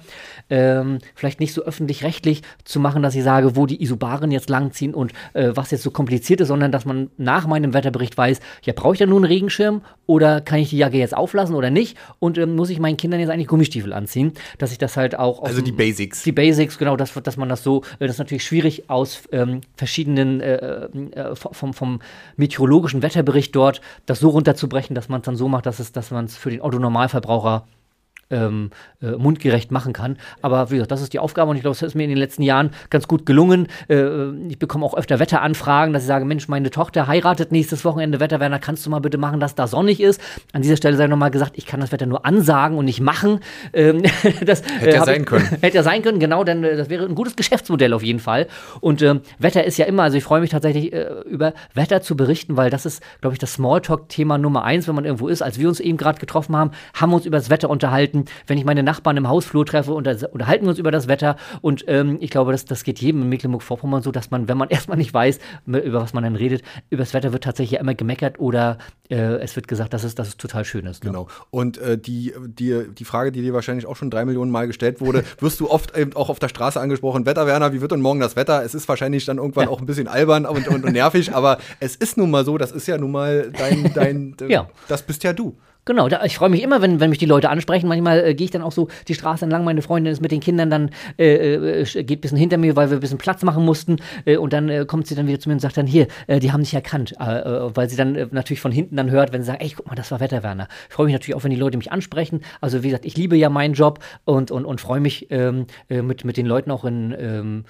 [0.51, 4.95] ähm, vielleicht nicht so öffentlich-rechtlich zu machen, dass ich sage, wo die Isobaren jetzt langziehen
[4.95, 8.73] und äh, was jetzt so kompliziert ist, sondern dass man nach meinem Wetterbericht weiß, ja,
[8.75, 11.97] brauche ich da nur einen Regenschirm oder kann ich die Jacke jetzt auflassen oder nicht
[12.19, 15.43] und ähm, muss ich meinen Kindern jetzt eigentlich Gummistiefel anziehen, dass ich das halt auch
[15.43, 16.23] Also die Basics.
[16.25, 19.61] Die Basics, genau, dass, dass man das so, äh, das ist natürlich schwierig aus ähm,
[19.77, 22.01] verschiedenen, äh, äh, vom, vom
[22.37, 26.11] meteorologischen Wetterbericht dort, das so runterzubrechen, dass man es dann so macht, dass es, dass
[26.11, 27.67] man es für den Otto-Normalverbraucher
[28.31, 28.71] ähm,
[29.03, 30.17] äh, mundgerecht machen kann.
[30.43, 32.19] Aber wie gesagt, das ist die Aufgabe und ich glaube, das ist mir in den
[32.19, 33.69] letzten Jahren ganz gut gelungen.
[33.89, 38.21] Äh, ich bekomme auch öfter Wetteranfragen, dass ich sage, Mensch, meine Tochter heiratet nächstes Wochenende,
[38.21, 40.21] Wetterwerner, kannst du mal bitte machen, dass da sonnig ist?
[40.53, 43.41] An dieser Stelle sei nochmal gesagt, ich kann das Wetter nur ansagen und nicht machen.
[43.73, 44.03] Ähm,
[44.45, 45.45] das, hätte äh, ja sein können.
[45.61, 48.47] hätte ja sein können, genau, denn äh, das wäre ein gutes Geschäftsmodell auf jeden Fall.
[48.81, 52.17] Und ähm, Wetter ist ja immer, also ich freue mich tatsächlich äh, über Wetter zu
[52.17, 55.43] berichten, weil das ist, glaube ich, das Smalltalk-Thema Nummer eins, wenn man irgendwo ist.
[55.43, 58.14] Als wir uns eben gerade getroffen haben, haben wir uns über das Wetter unterhalten
[58.47, 61.37] wenn ich meine Nachbarn im Hausflur treffe, unter, unterhalten wir uns über das Wetter.
[61.61, 64.69] Und ähm, ich glaube, das, das geht jedem in Mecklenburg-Vorpommern so, dass man, wenn man
[64.75, 68.39] erstmal nicht weiß, über was man dann redet, über das Wetter wird tatsächlich immer gemeckert
[68.39, 68.79] oder
[69.11, 71.05] äh, es wird gesagt, dass es, dass es total schön ist.
[71.05, 71.11] Ne?
[71.11, 71.29] Genau.
[71.51, 75.01] Und äh, die, die, die Frage, die dir wahrscheinlich auch schon drei Millionen Mal gestellt
[75.01, 78.01] wurde, wirst du oft eben auch auf der Straße angesprochen, Wetter, Werner, wie wird denn
[78.01, 78.65] morgen das Wetter?
[78.65, 79.71] Es ist wahrscheinlich dann irgendwann ja.
[79.71, 82.73] auch ein bisschen albern und, und, und nervig, aber es ist nun mal so, das
[82.73, 84.69] ist ja nun mal dein, dein, ja.
[84.89, 85.57] das bist ja du.
[85.87, 87.89] Genau, da, ich freue mich immer, wenn, wenn mich die Leute ansprechen.
[87.89, 89.65] Manchmal äh, gehe ich dann auch so die Straße entlang.
[89.65, 92.89] Meine Freundin ist mit den Kindern dann, äh, äh, geht ein bisschen hinter mir, weil
[92.89, 93.97] wir ein bisschen Platz machen mussten.
[94.25, 96.41] Äh, und dann äh, kommt sie dann wieder zu mir und sagt dann, hier, äh,
[96.41, 97.15] die haben dich erkannt.
[97.19, 100.11] weil sie dann natürlich von hinten dann hört, wenn sie sagen, ey, guck mal, das
[100.11, 100.69] war Wetterwerner.
[100.89, 102.41] Ich freue mich natürlich auch, wenn die Leute mich ansprechen.
[102.63, 106.25] Also wie gesagt, ich liebe ja meinen Job und, und, und freue mich, ähm, mit,
[106.25, 107.65] mit den Leuten auch in, ähm,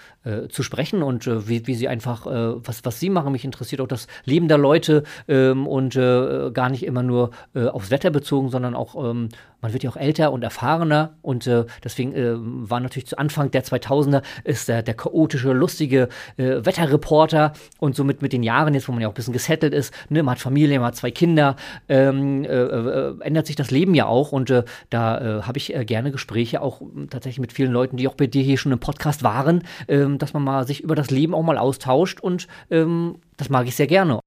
[0.48, 3.32] zu sprechen und wie, wie sie einfach, was, was sie machen.
[3.32, 8.03] Mich interessiert auch das Leben der Leute ähm, und gar nicht immer nur aufs Wetter
[8.10, 9.28] bezogen, sondern auch, ähm,
[9.60, 13.50] man wird ja auch älter und erfahrener und äh, deswegen äh, war natürlich zu Anfang
[13.50, 18.88] der 2000er ist der, der chaotische, lustige äh, Wetterreporter und somit mit den Jahren jetzt,
[18.88, 21.10] wo man ja auch ein bisschen gesettelt ist, ne, man hat Familie, man hat zwei
[21.10, 21.56] Kinder,
[21.88, 26.10] ähm, äh, äh, ändert sich das Leben ja auch und äh, da habe ich gerne
[26.10, 29.62] Gespräche auch tatsächlich mit vielen Leuten, die auch bei dir hier schon im Podcast waren,
[29.88, 33.66] ähm, dass man mal sich über das Leben auch mal austauscht und ähm, das mag
[33.66, 34.20] ich sehr gerne.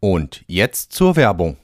[0.00, 1.56] Und jetzt zur Werbung.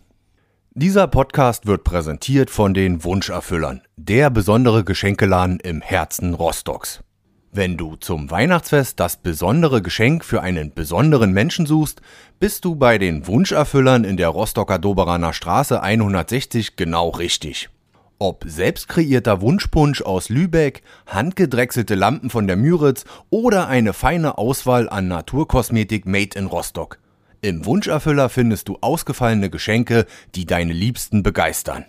[0.78, 7.00] Dieser Podcast wird präsentiert von den Wunscherfüllern, der besondere Geschenkeladen im Herzen Rostocks.
[7.50, 12.02] Wenn du zum Weihnachtsfest das besondere Geschenk für einen besonderen Menschen suchst,
[12.40, 17.70] bist du bei den Wunscherfüllern in der Rostocker Doberaner Straße 160 genau richtig.
[18.18, 25.08] Ob selbstkreierter Wunschpunsch aus Lübeck, handgedrechselte Lampen von der Müritz oder eine feine Auswahl an
[25.08, 26.98] Naturkosmetik made in Rostock.
[27.46, 31.84] Im Wunscherfüller findest du ausgefallene Geschenke, die deine Liebsten begeistern.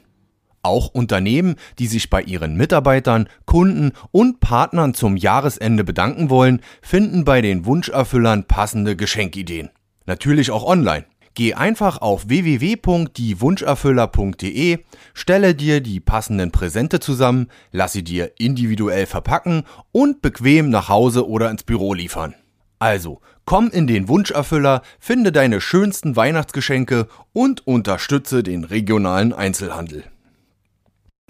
[0.62, 7.26] Auch Unternehmen, die sich bei ihren Mitarbeitern, Kunden und Partnern zum Jahresende bedanken wollen, finden
[7.26, 9.72] bei den Wunscherfüllern passende Geschenkideen.
[10.06, 11.06] Natürlich auch online.
[11.34, 14.78] Geh einfach auf www.diewunscherfüller.de,
[15.16, 21.28] stelle dir die passenden Präsente zusammen, lass sie dir individuell verpacken und bequem nach Hause
[21.28, 22.36] oder ins Büro liefern.
[22.78, 30.04] Also, komm in den Wunscherfüller, finde deine schönsten Weihnachtsgeschenke und unterstütze den regionalen Einzelhandel.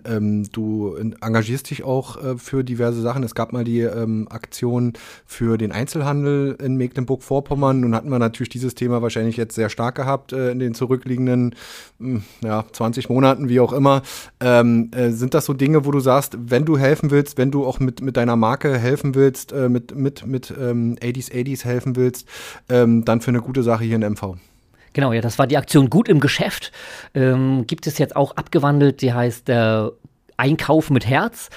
[0.08, 3.24] Ähm, du engagierst dich auch äh, für diverse Sachen.
[3.24, 4.94] Es gab mal die ähm, Aktion
[5.26, 7.82] für den Einzelhandel in Mecklenburg-Vorpommern.
[7.82, 11.56] Nun hatten wir natürlich dieses Thema wahrscheinlich jetzt sehr stark gehabt äh, in den zurückliegenden
[12.00, 14.02] mh, hm, ja, 20 Monaten, wie auch immer.
[14.40, 17.66] Ähm, äh, sind das so Dinge, wo du sagst, wenn du helfen willst, wenn du
[17.66, 21.96] auch mit, mit deiner Marke helfen willst, äh, mit, mit, mit ähm, 80s 80s helfen
[21.96, 22.28] willst,
[22.70, 24.38] ähm, dann für eine gute Sache hier in MV?
[24.98, 26.72] Genau, ja, das war die Aktion Gut im Geschäft.
[27.14, 29.84] Ähm, gibt es jetzt auch abgewandelt, die heißt äh,
[30.38, 31.52] Einkauf mit Herz.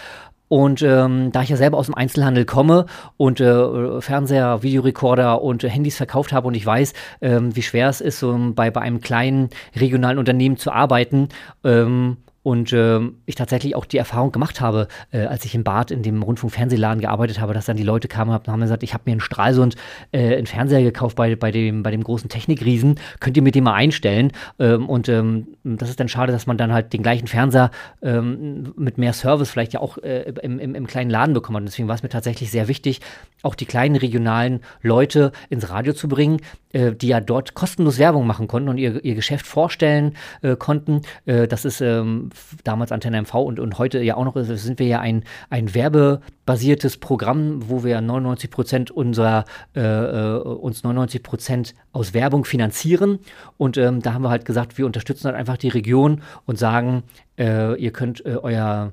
[0.49, 2.85] Und ähm, da ich ja selber aus dem Einzelhandel komme
[3.17, 7.89] und äh, Fernseher, Videorekorder und äh, Handys verkauft habe und ich weiß, ähm, wie schwer
[7.89, 11.31] es ist, so bei, bei einem kleinen regionalen Unternehmen zu arbeiten,
[11.65, 15.91] ähm, und äh, ich tatsächlich auch die Erfahrung gemacht habe, äh, als ich im Bad
[15.91, 19.05] in dem Rundfunk-Fernsehladen gearbeitet habe, dass dann die Leute kamen und haben gesagt, ich habe
[19.07, 19.77] mir einen Stralsund
[20.13, 23.65] äh, einen Fernseher gekauft bei, bei, dem, bei dem großen Technikriesen, könnt ihr mir den
[23.65, 24.33] mal einstellen?
[24.59, 27.71] Ähm, und ähm, das ist dann schade, dass man dann halt den gleichen Fernseher
[28.03, 31.59] ähm, mit mehr Service vielleicht ja auch äh, im, im, im, kleinen Laden bekommt.
[31.59, 33.01] Und deswegen war es mir tatsächlich sehr wichtig,
[33.43, 36.41] auch die kleinen regionalen Leute ins Radio zu bringen,
[36.73, 41.03] äh, die ja dort kostenlos Werbung machen konnten und ihr, ihr Geschäft vorstellen äh, konnten.
[41.27, 42.30] Äh, das ist ähm,
[42.65, 46.97] damals Antenne MV und, und heute ja auch noch, sind wir ja ein, ein werbebasiertes
[46.99, 53.19] Programm, wo wir 99 Prozent unserer, äh, äh uns 99 Prozent aus Werbung finanzieren.
[53.57, 57.03] Und ähm, da haben wir halt gesagt, wir unterstützen halt einfach die Region und sagen,
[57.39, 58.93] äh, ihr könnt euer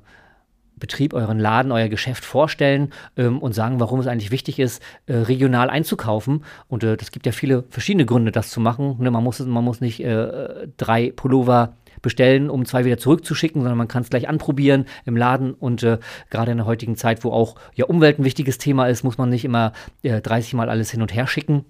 [0.78, 5.14] Betrieb, euren Laden, euer Geschäft vorstellen ähm, und sagen, warum es eigentlich wichtig ist, äh,
[5.14, 6.44] regional einzukaufen.
[6.68, 8.96] Und äh, das gibt ja viele verschiedene Gründe, das zu machen.
[8.98, 13.78] Ne, man, muss, man muss nicht äh, drei Pullover bestellen, um zwei wieder zurückzuschicken, sondern
[13.78, 15.54] man kann es gleich anprobieren im Laden.
[15.54, 15.98] Und äh,
[16.30, 19.28] gerade in der heutigen Zeit, wo auch ja, Umwelt ein wichtiges Thema ist, muss man
[19.28, 21.64] nicht immer äh, 30 Mal alles hin und her schicken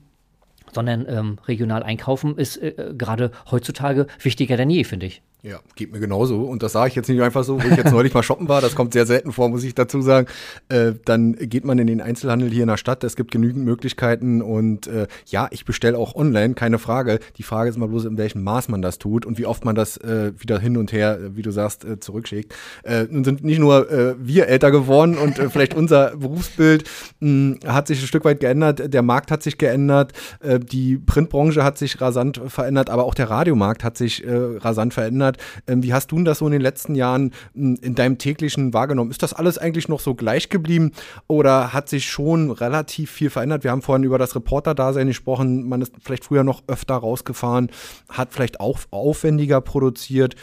[0.72, 5.22] sondern ähm, regional einkaufen ist äh, gerade heutzutage wichtiger denn je, finde ich.
[5.42, 6.42] Ja, geht mir genauso.
[6.42, 8.60] Und das sage ich jetzt nicht einfach so, wo ich jetzt neulich mal shoppen war.
[8.60, 10.26] Das kommt sehr selten vor, muss ich dazu sagen.
[10.68, 13.04] Äh, dann geht man in den Einzelhandel hier in der Stadt.
[13.04, 14.42] Es gibt genügend Möglichkeiten.
[14.42, 17.20] Und äh, ja, ich bestelle auch online, keine Frage.
[17.36, 19.76] Die Frage ist immer bloß, in welchem Maß man das tut und wie oft man
[19.76, 22.52] das äh, wieder hin und her, wie du sagst, äh, zurückschickt.
[22.82, 26.82] Äh, nun sind nicht nur äh, wir älter geworden und vielleicht unser Berufsbild
[27.20, 28.92] mh, hm, hat sich ein Stück weit geändert.
[28.92, 30.12] Der Markt hat sich geändert.
[30.42, 35.38] Die Printbranche hat sich rasant verändert, aber auch der Radiomarkt hat sich rasant verändert verändert.
[35.66, 38.72] Ähm, wie hast du denn das so in den letzten Jahren hm, in deinem täglichen
[38.72, 39.10] wahrgenommen?
[39.10, 40.92] Ist das alles eigentlich noch so gleich geblieben
[41.26, 43.64] oder hat sich schon relativ viel verändert?
[43.64, 45.68] Wir haben vorhin über das Reporter-Dasein gesprochen.
[45.68, 47.70] Man ist vielleicht früher noch öfter rausgefahren,
[48.08, 50.34] hat vielleicht auch aufwendiger produziert.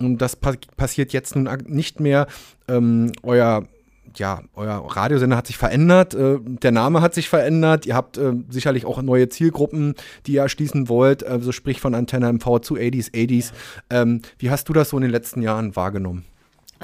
[0.00, 2.26] Und das pa passiert jetzt nun nicht mehr.
[2.68, 3.66] Ähm, euer
[4.18, 8.32] ja, euer Radiosender hat sich verändert, äh, der Name hat sich verändert, ihr habt äh,
[8.48, 9.94] sicherlich auch neue Zielgruppen,
[10.26, 13.52] die ihr erschließen wollt, also sprich von Antenne MV zu 80s, 80s.
[13.90, 16.24] Ähm, wie hast du das so in den letzten Jahren wahrgenommen?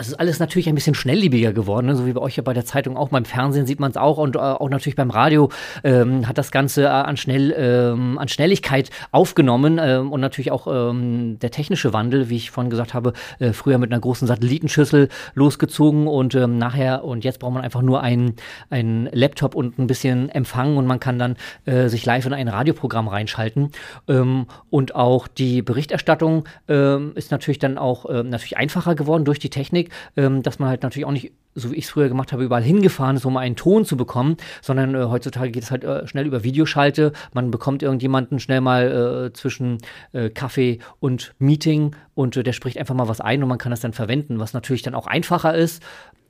[0.00, 1.94] Also ist alles natürlich ein bisschen schnelllebiger geworden, ne?
[1.94, 3.10] so wie bei euch ja bei der Zeitung auch.
[3.10, 5.50] Beim Fernsehen sieht man es auch und äh, auch natürlich beim Radio
[5.84, 10.66] ähm, hat das Ganze äh, an, schnell, ähm, an Schnelligkeit aufgenommen ähm, und natürlich auch
[10.66, 15.10] ähm, der technische Wandel, wie ich vorhin gesagt habe, äh, früher mit einer großen Satellitenschüssel
[15.34, 18.36] losgezogen und ähm, nachher und jetzt braucht man einfach nur einen,
[18.70, 21.36] einen Laptop und ein bisschen Empfang und man kann dann
[21.66, 23.70] äh, sich live in ein Radioprogramm reinschalten.
[24.08, 29.89] Ähm, und auch die Berichterstattung ist natürlich dann auch natürlich einfacher geworden durch die Technik.
[30.16, 32.62] Ähm, dass man halt natürlich auch nicht, so wie ich es früher gemacht habe, überall
[32.62, 36.26] hingefahren ist, um einen Ton zu bekommen, sondern äh, heutzutage geht es halt äh, schnell
[36.26, 37.12] über Videoschalte.
[37.32, 39.78] Man bekommt irgendjemanden schnell mal äh, zwischen
[40.12, 43.70] äh, Kaffee und Meeting und äh, der spricht einfach mal was ein und man kann
[43.70, 45.82] das dann verwenden, was natürlich dann auch einfacher ist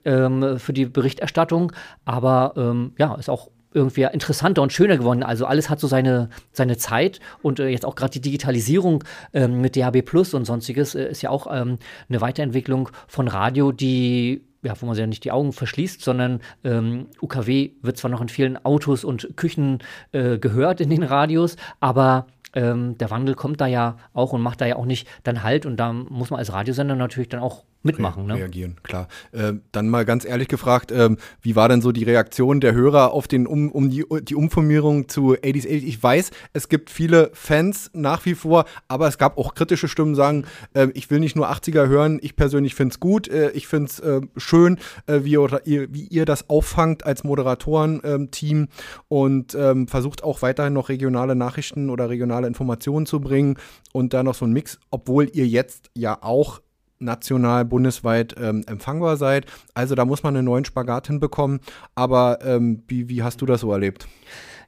[0.04, 1.72] ähm, für die Berichterstattung,
[2.04, 5.22] aber ähm, ja, ist auch irgendwie interessanter und schöner geworden.
[5.22, 9.60] Also alles hat so seine, seine Zeit und äh, jetzt auch gerade die Digitalisierung ähm,
[9.60, 11.78] mit DHB Plus und sonstiges äh, ist ja auch ähm,
[12.08, 16.40] eine Weiterentwicklung von Radio, die ja, wo man sich ja nicht die Augen verschließt, sondern
[16.64, 19.78] ähm, UKW wird zwar noch in vielen Autos und Küchen
[20.12, 24.60] äh, gehört in den Radios, aber ähm, der Wandel kommt da ja auch und macht
[24.60, 27.64] da ja auch nicht dann Halt und da muss man als Radiosender natürlich dann auch
[27.82, 28.22] mitmachen.
[28.22, 28.34] Re ne?
[28.34, 29.08] Reagieren, klar.
[29.32, 33.12] Äh, dann mal ganz ehrlich gefragt, äh, wie war denn so die Reaktion der Hörer
[33.12, 37.30] auf den um, um die, die Umformierung zu 80s 80 Ich weiß, es gibt viele
[37.32, 41.36] Fans nach wie vor, aber es gab auch kritische Stimmen, sagen, äh, ich will nicht
[41.36, 45.20] nur 80er hören, ich persönlich finde es gut, äh, ich finde es äh, schön, äh,
[45.22, 48.68] wie, ihr, wie ihr das auffangt als Moderatoren-Team ähm,
[49.08, 53.56] und ähm, versucht auch weiterhin noch regionale Nachrichten oder regionale Informationen zu bringen
[53.92, 56.60] und da noch so ein Mix, obwohl ihr jetzt ja auch
[57.00, 59.46] national, bundesweit ähm, empfangbar seid.
[59.74, 61.60] Also da muss man einen neuen Spagat hinbekommen.
[61.94, 64.06] Aber ähm, wie, wie hast du das so erlebt?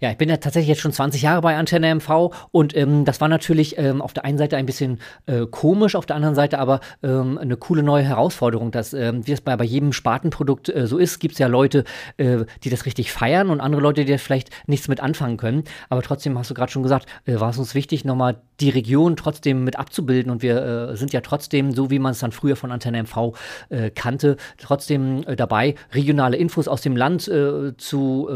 [0.02, 3.20] Ja, ich bin ja tatsächlich jetzt schon 20 Jahre bei Antenne MV und ähm, das
[3.20, 6.58] war natürlich ähm, auf der einen Seite ein bisschen äh, komisch, auf der anderen Seite
[6.58, 10.88] aber ähm, eine coole neue Herausforderung, dass, ähm, wie es bei, bei jedem Spartenprodukt äh,
[10.88, 11.84] so ist, gibt es ja Leute,
[12.16, 15.62] äh, die das richtig feiern und andere Leute, die da vielleicht nichts mit anfangen können.
[15.88, 19.16] Aber trotzdem hast du gerade schon gesagt, äh, war es uns wichtig, nochmal die Region
[19.16, 22.56] trotzdem mit abzubilden und wir äh, sind ja trotzdem, so wie man es dann früher
[22.56, 23.34] von Antenne MV
[23.68, 28.28] äh, kannte, trotzdem dabei, regionale Infos aus dem Land zu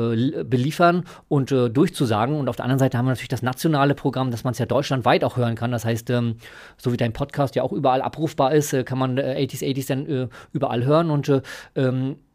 [0.45, 2.37] beliefern und äh, durchzusagen.
[2.37, 4.67] Und auf der anderen Seite haben wir natürlich das nationale Programm, dass man es ja
[4.67, 5.73] deutschlandweit auch hören kann.
[5.73, 6.37] Das heißt, ähm,
[6.77, 9.89] so wie dein Podcast ja auch überall abrufbar ist, äh, kann man äh, 80s, 80s
[9.89, 11.11] dann äh, überall hören.
[11.11, 11.43] Und äh,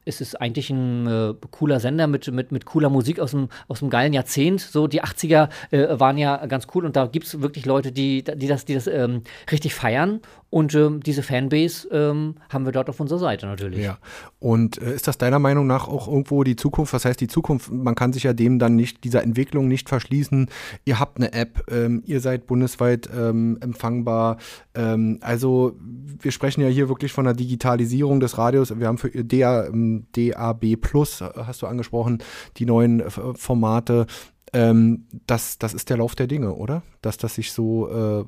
[0.02, 3.50] ähm, es ist eigentlich ein äh, cooler Sender mit, mit, mit cooler Musik aus dem,
[3.68, 4.62] aus dem geilen Jahrzehnt.
[4.62, 8.24] So die 80er äh, waren ja ganz cool und da gibt es wirklich Leute, die,
[8.24, 12.90] die das, die das ähm, richtig feiern und ähm, diese Fanbase ähm, haben wir dort
[12.90, 13.86] auf unserer Seite natürlich.
[13.86, 14.00] Ja.
[14.40, 16.94] Und äh, ist das deiner Meinung nach auch irgendwo die Zukunft?
[16.94, 17.72] Was heißt die Zukunft?
[17.72, 20.50] Man kann sich ja dem dann nicht, dieser Entwicklung nicht verschließen.
[20.84, 24.38] Ihr habt eine App, ähm, ihr seid bundesweit ähm, empfangbar.
[24.76, 28.78] Ähm, also wir sprechen ja hier wirklich von der Digitalisierung des Radios.
[28.78, 32.22] Wir haben für DA, DAB Plus, hast du angesprochen,
[32.58, 34.06] die neuen Formate.
[34.54, 36.84] Ähm, das, das ist der Lauf der Dinge, oder?
[37.02, 38.26] Dass das sich so äh,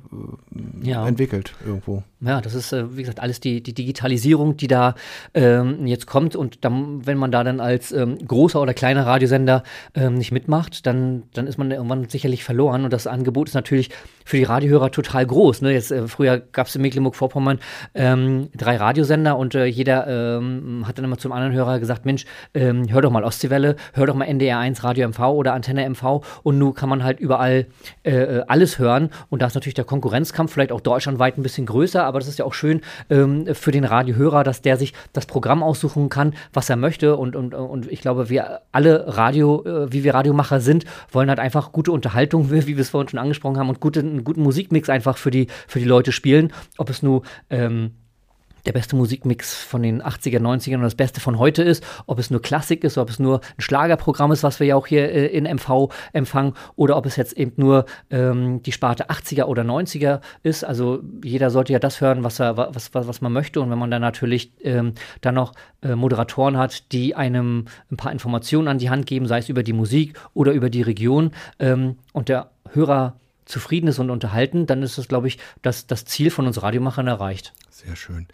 [0.82, 1.06] ja.
[1.06, 2.02] entwickelt irgendwo.
[2.20, 4.94] Ja, das ist, äh, wie gesagt, alles die, die Digitalisierung, die da
[5.34, 6.34] ähm, jetzt kommt.
[6.34, 10.86] Und dann, wenn man da dann als ähm, großer oder kleiner Radiosender ähm, nicht mitmacht,
[10.86, 12.84] dann, dann ist man irgendwann sicherlich verloren.
[12.84, 13.90] Und das Angebot ist natürlich
[14.24, 15.62] für die Radiohörer total groß.
[15.62, 15.72] Ne?
[15.72, 17.58] Jetzt, äh, früher gab es in Mecklenburg-Vorpommern
[17.94, 20.06] ähm, drei Radiosender und äh, jeder
[20.38, 24.06] ähm, hat dann immer zum anderen Hörer gesagt, Mensch, ähm, hör doch mal Ostseewelle, hör
[24.06, 27.66] doch mal NDR 1 Radio MV oder Antenne MV und nun kann man halt überall
[28.02, 29.10] äh, äh, alles hören.
[29.30, 32.38] Und da ist natürlich der Konkurrenzkampf vielleicht auch deutschlandweit ein bisschen größer, aber das ist
[32.38, 36.70] ja auch schön ähm, für den Radiohörer, dass der sich das Programm aussuchen kann, was
[36.70, 37.16] er möchte.
[37.16, 41.38] Und, und, und ich glaube, wir alle Radio, äh, wie wir Radiomacher sind, wollen halt
[41.38, 44.88] einfach gute Unterhaltung, wie wir es vorhin schon angesprochen haben, und gute, einen guten Musikmix
[44.88, 46.52] einfach für die, für die Leute spielen.
[46.78, 47.92] Ob es nur ähm,
[48.66, 52.30] der beste Musikmix von den 80er, 90ern und das Beste von heute ist, ob es
[52.30, 55.26] nur Klassik ist, ob es nur ein Schlagerprogramm ist, was wir ja auch hier äh,
[55.26, 60.20] in MV empfangen, oder ob es jetzt eben nur ähm, die Sparte 80er oder 90er
[60.42, 60.64] ist.
[60.64, 63.60] Also jeder sollte ja das hören, was, er, was, was, was man möchte.
[63.60, 68.12] Und wenn man dann natürlich ähm, dann noch äh, Moderatoren hat, die einem ein paar
[68.12, 71.96] Informationen an die Hand geben, sei es über die Musik oder über die Region, ähm,
[72.12, 76.30] und der Hörer zufrieden ist und unterhalten, dann ist das, glaube ich, das, das Ziel
[76.30, 77.52] von uns Radiomachern erreicht.
[77.76, 78.28] Sehr schön.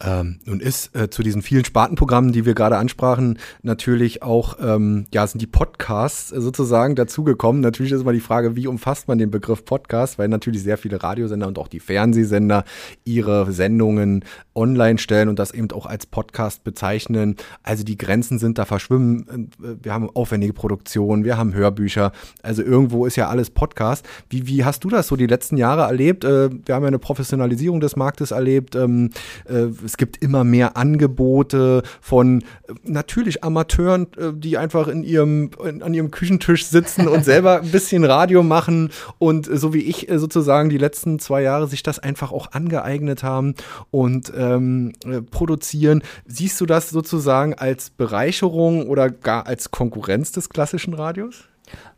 [0.00, 5.06] Ähm, nun ist äh, zu diesen vielen Spartenprogrammen, die wir gerade ansprachen, natürlich auch, ähm,
[5.12, 7.60] ja, sind die Podcasts äh, sozusagen dazugekommen.
[7.60, 11.02] Natürlich ist immer die Frage, wie umfasst man den Begriff Podcast, weil natürlich sehr viele
[11.02, 12.62] Radiosender und auch die Fernsehsender
[13.02, 17.34] ihre Sendungen online stellen und das eben auch als Podcast bezeichnen.
[17.64, 19.50] Also die Grenzen sind da verschwimmen.
[19.60, 22.12] Äh, wir haben aufwendige Produktionen, wir haben Hörbücher.
[22.44, 24.06] Also irgendwo ist ja alles Podcast.
[24.30, 26.22] Wie, wie hast du das so die letzten Jahre erlebt?
[26.22, 28.76] Äh, wir haben ja eine Professionalisierung des Marktes erlebt.
[28.84, 29.10] Ähm,
[29.48, 32.44] äh, es gibt immer mehr Angebote von
[32.84, 38.04] natürlich Amateuren, die einfach in ihrem, in, an ihrem Küchentisch sitzen und selber ein bisschen
[38.04, 42.52] Radio machen und so wie ich sozusagen die letzten zwei Jahre sich das einfach auch
[42.52, 43.54] angeeignet haben
[43.90, 46.02] und ähm, äh, produzieren.
[46.26, 51.44] Siehst du das sozusagen als Bereicherung oder gar als Konkurrenz des klassischen Radios?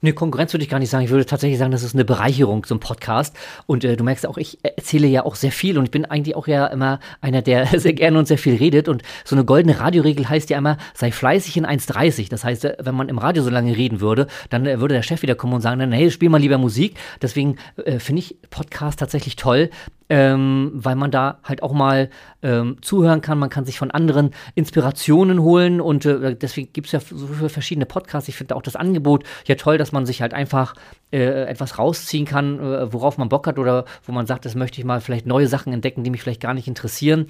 [0.00, 1.04] Nee, Konkurrenz würde ich gar nicht sagen.
[1.04, 3.36] Ich würde tatsächlich sagen, das ist eine Bereicherung, ein Podcast.
[3.66, 6.36] Und äh, du merkst auch, ich erzähle ja auch sehr viel und ich bin eigentlich
[6.36, 8.88] auch ja immer einer, der sehr gerne und sehr viel redet.
[8.88, 12.28] Und so eine goldene Radioregel heißt ja immer, sei fleißig in 1,30.
[12.30, 15.02] Das heißt, äh, wenn man im Radio so lange reden würde, dann äh, würde der
[15.02, 16.96] Chef wieder kommen und sagen, hey, spiel mal lieber Musik.
[17.22, 19.70] Deswegen äh, finde ich Podcast tatsächlich toll,
[20.08, 22.10] ähm, weil man da halt auch mal
[22.42, 23.38] ähm, zuhören kann.
[23.38, 27.48] Man kann sich von anderen Inspirationen holen und äh, deswegen gibt es ja so viele
[27.48, 28.28] verschiedene Podcasts.
[28.28, 30.74] Ich finde auch das Angebot ja toll, dass man sich halt einfach
[31.12, 34.80] äh, etwas rausziehen kann, äh, worauf man Bock hat oder wo man sagt, das möchte
[34.80, 37.26] ich mal vielleicht neue Sachen entdecken, die mich vielleicht gar nicht interessieren.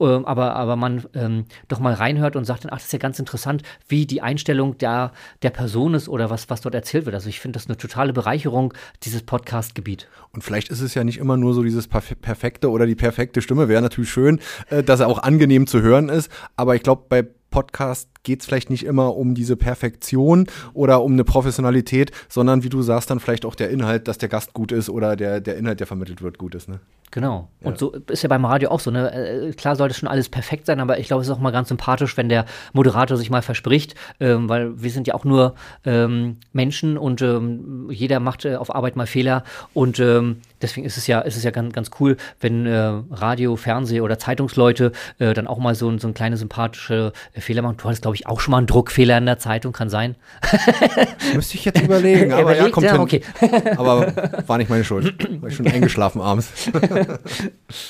[0.00, 2.98] Ähm, aber, aber man ähm, doch mal reinhört und sagt dann, ach, das ist ja
[2.98, 7.14] ganz interessant, wie die Einstellung der, der Person ist oder was, was dort erzählt wird.
[7.14, 10.08] Also ich finde das eine totale Bereicherung, dieses Podcast-Gebiet.
[10.32, 13.68] Und vielleicht ist es ja nicht immer nur so dieses perfekte oder die perfekte Stimme,
[13.68, 16.30] wäre natürlich schön, äh, dass er auch angenehm zu hören ist.
[16.56, 21.12] Aber ich glaube, bei Podcast geht es vielleicht nicht immer um diese Perfektion oder um
[21.12, 24.72] eine Professionalität, sondern wie du sagst, dann vielleicht auch der Inhalt, dass der Gast gut
[24.72, 26.68] ist oder der, der Inhalt, der vermittelt wird, gut ist.
[26.68, 26.80] Ne?
[27.10, 27.48] Genau.
[27.62, 28.90] Und so ist ja beim Radio auch so.
[28.90, 29.12] Ne?
[29.12, 31.68] Äh, klar sollte schon alles perfekt sein, aber ich glaube, es ist auch mal ganz
[31.68, 36.36] sympathisch, wenn der Moderator sich mal verspricht, ähm, weil wir sind ja auch nur ähm,
[36.52, 39.42] Menschen und ähm, jeder macht äh, auf Arbeit mal Fehler
[39.74, 43.56] und ähm, deswegen ist es ja, ist es ja ganz, ganz cool, wenn äh, Radio,
[43.56, 47.76] Fernseh oder Zeitungsleute äh, dann auch mal so, so ein kleine sympathische äh, Fehler machen.
[47.78, 50.16] Du hattest, glaube ich, auch schon mal einen Druckfehler in der Zeitung, kann sein.
[51.34, 53.00] Müsste ich jetzt überlegen, aber Überlegt, ja, kommt ja, hin.
[53.00, 53.22] Okay.
[53.76, 54.12] aber
[54.46, 55.14] war nicht meine Schuld.
[55.42, 56.70] War ich schon eingeschlafen abends.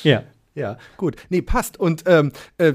[0.03, 0.23] ja.
[0.55, 1.15] Ja, gut.
[1.29, 1.79] Nee, passt.
[1.79, 2.75] Und ähm, äh,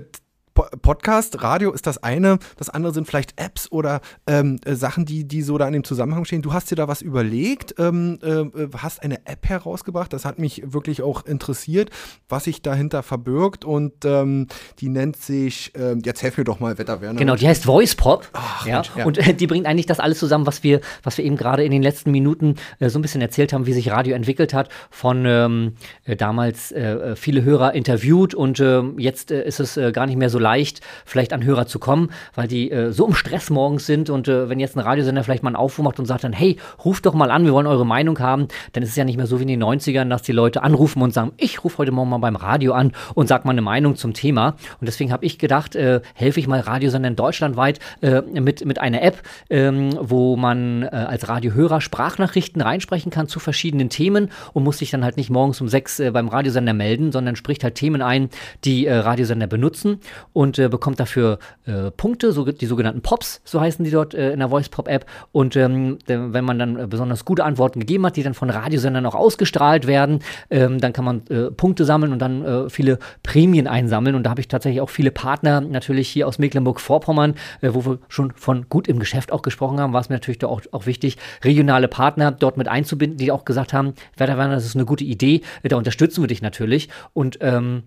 [0.55, 5.27] Podcast, Radio ist das eine, das andere sind vielleicht Apps oder ähm, äh, Sachen, die,
[5.27, 6.41] die so da in dem Zusammenhang stehen.
[6.41, 10.63] Du hast dir da was überlegt, ähm, äh, hast eine App herausgebracht, das hat mich
[10.65, 11.89] wirklich auch interessiert,
[12.29, 14.47] was sich dahinter verbirgt und ähm,
[14.79, 17.19] die nennt sich, äh, jetzt helf mir doch mal, Wetter Werner.
[17.19, 19.05] Genau, die heißt Voice Pop Ach, ja, ja.
[19.05, 21.71] und äh, die bringt eigentlich das alles zusammen, was wir, was wir eben gerade in
[21.71, 25.25] den letzten Minuten äh, so ein bisschen erzählt haben, wie sich Radio entwickelt hat, von
[25.25, 25.73] ähm,
[26.05, 26.73] äh, damals
[27.15, 31.43] viele Hörer interviewt und ähm, jetzt ist es gar nicht mehr so leicht, vielleicht an
[31.43, 34.77] Hörer zu kommen, weil die äh, so im Stress morgens sind und äh, wenn jetzt
[34.77, 37.45] ein Radiosender vielleicht mal einen Aufruf macht und sagt dann, hey, ruft doch mal an,
[37.45, 39.63] wir wollen eure Meinung haben, dann ist es ja nicht mehr so wie in den
[39.63, 42.91] 90ern, dass die Leute anrufen und sagen, ich rufe heute Morgen mal beim Radio an
[43.15, 44.49] und sag mal eine Meinung zum Thema.
[44.79, 49.01] Und deswegen habe ich gedacht, äh, helfe ich mal Radiosendern deutschlandweit äh, mit, mit einer
[49.01, 54.77] App, ähm, wo man äh, als Radiohörer Sprachnachrichten reinsprechen kann zu verschiedenen Themen und muss
[54.77, 58.03] sich dann halt nicht morgens um sechs äh, beim Radiosender melden, sondern spricht halt Themen
[58.03, 58.29] ein,
[58.63, 59.99] die Radiosender benutzen
[60.35, 64.33] und äh, bekommt dafür äh, Punkte, so, die sogenannten Pops, so heißen die dort äh,
[64.33, 65.05] in der Voice Pop App.
[65.31, 69.05] Und ähm, wenn man dann äh, besonders gute Antworten gegeben hat, die dann von Radiosendern
[69.05, 70.19] auch ausgestrahlt werden,
[70.49, 71.23] ähm, dann kann man
[71.55, 74.15] Punkte sammeln und dann viele Prämien einsammeln.
[74.15, 78.33] Und da habe ich tatsächlich auch viele Partner natürlich hier aus Mecklenburg-Vorpommern, wo wir schon
[78.35, 81.87] von gut im Geschäft auch gesprochen haben, war es mir natürlich auch, auch wichtig, regionale
[81.87, 85.41] Partner dort mit einzubinden, die auch gesagt haben, Werder Werner, das ist eine gute Idee,
[85.63, 86.89] da unterstützen wir dich natürlich.
[87.13, 87.83] Und ähm,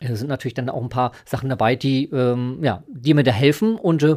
[0.00, 3.76] sind natürlich dann auch ein paar Sachen dabei, die, ähm, ja, die mir da helfen.
[3.76, 4.16] Und äh,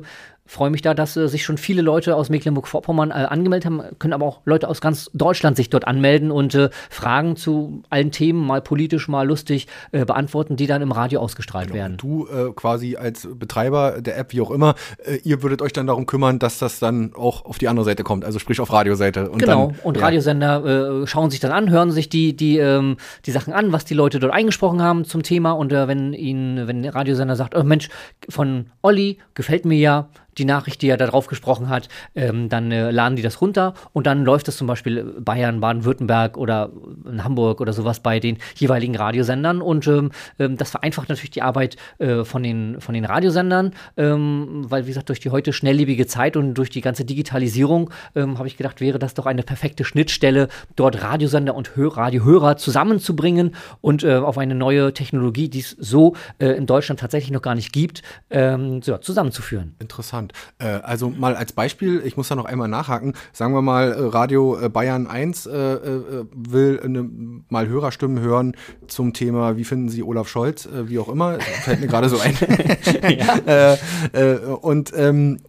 [0.49, 4.13] freue mich da, dass äh, sich schon viele Leute aus Mecklenburg-Vorpommern äh, angemeldet haben, können
[4.13, 8.47] aber auch Leute aus ganz Deutschland sich dort anmelden und äh, Fragen zu allen Themen,
[8.47, 11.79] mal politisch, mal lustig, äh, beantworten, die dann im Radio ausgestrahlt genau.
[11.79, 11.97] werden.
[11.97, 14.73] Du äh, quasi als Betreiber der App, wie auch immer,
[15.05, 18.03] äh, ihr würdet euch dann darum kümmern, dass das dann auch auf die andere Seite
[18.03, 19.29] kommt, also sprich auf Radioseite.
[19.29, 20.03] Und genau, dann, und ja.
[20.03, 22.97] Radiosender schauen sich dann an, hören sich die, die, ähm,
[23.27, 26.81] die Sachen an, was die Leute dort eingesprochen haben zum Thema und wenn ihnen, wenn
[26.81, 27.89] der Radiosender sagt, oh Mensch,
[28.27, 32.71] von Olli gefällt mir ja, die Nachricht, die er da drauf gesprochen hat, ähm, dann
[32.71, 36.71] äh, laden die das runter und dann läuft das zum Beispiel Bayern, Baden-Württemberg oder
[37.05, 41.41] in Hamburg oder sowas bei den jeweiligen Radiosendern und ähm, ähm, das vereinfacht natürlich die
[41.41, 46.07] Arbeit äh, von, den, von den Radiosendern, ähm, weil wie gesagt, durch die heute schnelllebige
[46.07, 49.83] Zeit und durch die ganze Digitalisierung ähm, habe ich gedacht, wäre das doch eine perfekte
[49.83, 55.71] Schnittstelle, dort Radiosender und Hör Radiohörer zusammenzubringen und äh, auf eine neue Technologie, die es
[55.71, 59.75] so äh, in Deutschland tatsächlich noch gar nicht gibt, ähm, so, zusammenzuführen.
[59.79, 60.33] Interessant interessant.
[60.59, 63.13] Äh, also mal als Beispiel, ich muss da noch einmal nachhaken.
[63.33, 67.09] Sagen wir mal, äh, Radio äh, Bayern 1 äh, äh, will eine,
[67.49, 68.55] mal Hörerstimmen hören
[68.87, 72.19] zum Thema, wie finden Sie Olaf Scholz, äh, wie auch immer, fällt mir gerade so
[72.19, 72.37] ein.
[74.61, 75.39] und ähm,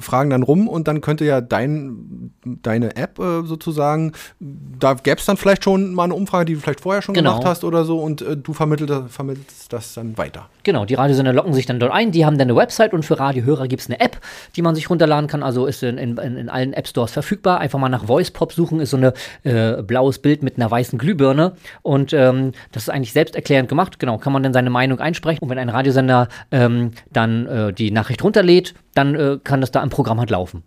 [0.00, 5.36] fragen dann rum und dann könnte ja dein, deine App sozusagen, da gäbe es dann
[5.36, 7.32] vielleicht schon mal eine Umfrage, die du vielleicht vorher schon genau.
[7.32, 10.48] gemacht hast oder so und du vermittelst, vermittelst das dann weiter.
[10.64, 13.18] Genau, die Radiosender locken sich dann dort ein, die haben dann eine Website und für
[13.18, 14.18] Radiohörer gibt es eine App,
[14.56, 15.42] die man sich runterladen kann.
[15.42, 17.60] Also ist in, in, in allen App Stores verfügbar.
[17.60, 19.12] Einfach mal nach Voice Pop suchen, ist so ein
[19.44, 21.52] äh, blaues Bild mit einer weißen Glühbirne.
[21.82, 23.98] Und ähm, das ist eigentlich selbsterklärend gemacht.
[23.98, 25.42] Genau, kann man dann seine Meinung einsprechen.
[25.42, 29.82] Und wenn ein Radiosender ähm, dann äh, die Nachricht runterlädt, dann äh, kann das da
[29.82, 30.62] im Programm halt laufen.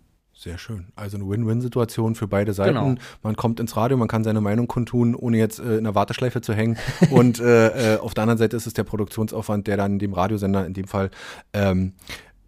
[0.46, 0.86] Sehr schön.
[0.94, 2.74] Also eine Win-Win-Situation für beide Seiten.
[2.74, 2.94] Genau.
[3.24, 6.40] Man kommt ins Radio, man kann seine Meinung kundtun, ohne jetzt äh, in der Warteschleife
[6.40, 6.76] zu hängen.
[7.10, 10.64] Und äh, äh, auf der anderen Seite ist es der Produktionsaufwand, der dann dem Radiosender
[10.64, 11.10] in dem Fall
[11.52, 11.94] ähm,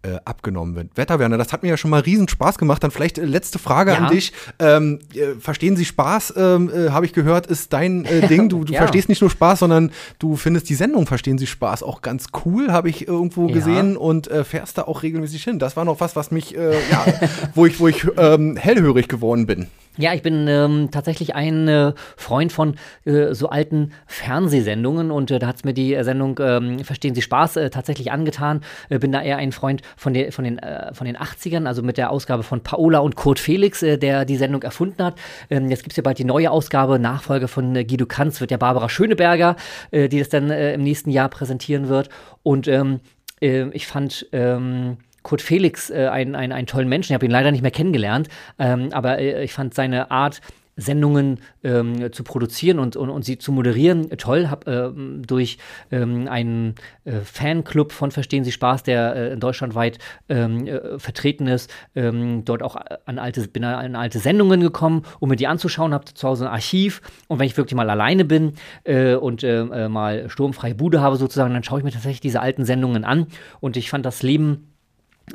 [0.01, 0.95] äh, abgenommen wird.
[0.95, 2.83] Wetterwerner, das hat mir ja schon mal riesen Spaß gemacht.
[2.83, 3.97] Dann vielleicht äh, letzte Frage ja.
[3.97, 4.33] an dich.
[4.59, 8.49] Ähm, äh, verstehen Sie Spaß, ähm, äh, habe ich gehört, ist dein äh, Ding.
[8.49, 8.79] Du, du ja.
[8.79, 12.71] verstehst nicht nur Spaß, sondern du findest die Sendung Verstehen Sie Spaß auch ganz cool,
[12.71, 13.53] habe ich irgendwo ja.
[13.53, 15.59] gesehen und äh, fährst da auch regelmäßig hin.
[15.59, 17.05] Das war noch was, was mich, ja,
[17.55, 19.67] wo ich, wo ich ähm, hellhörig geworden bin.
[19.99, 25.39] Ja, ich bin ähm, tatsächlich ein äh, Freund von äh, so alten Fernsehsendungen und äh,
[25.39, 28.61] da hat es mir die äh, Sendung ähm, Verstehen Sie Spaß äh, tatsächlich angetan.
[28.87, 30.61] Äh, bin da eher ein Freund von, der, von, den,
[30.93, 34.63] von den 80ern, also mit der Ausgabe von Paola und Kurt Felix, der die Sendung
[34.63, 35.15] erfunden hat.
[35.49, 38.57] Ähm, jetzt gibt es ja bald die neue Ausgabe, Nachfolge von Guido Kanz, wird ja
[38.57, 39.57] Barbara Schöneberger,
[39.91, 42.09] die das dann im nächsten Jahr präsentieren wird.
[42.41, 43.01] Und ähm,
[43.41, 47.11] ich fand ähm, Kurt Felix äh, einen, einen, einen tollen Menschen.
[47.11, 50.41] Ich habe ihn leider nicht mehr kennengelernt, ähm, aber äh, ich fand seine Art,
[50.79, 54.09] Sendungen ähm, zu produzieren und, und, und, sie zu moderieren.
[54.17, 55.57] Toll, habe ähm, durch
[55.91, 59.99] ähm, einen äh, Fanclub von Verstehen Sie Spaß, der äh, in Deutschland weit
[60.29, 65.29] ähm, äh, vertreten ist, ähm, dort auch an alte, bin an alte Sendungen gekommen, um
[65.29, 68.53] mir die anzuschauen, habe zu Hause ein Archiv und wenn ich wirklich mal alleine bin
[68.83, 72.41] äh, und äh, äh, mal sturmfreie Bude habe sozusagen, dann schaue ich mir tatsächlich diese
[72.41, 73.27] alten Sendungen an
[73.59, 74.68] und ich fand das Leben äh,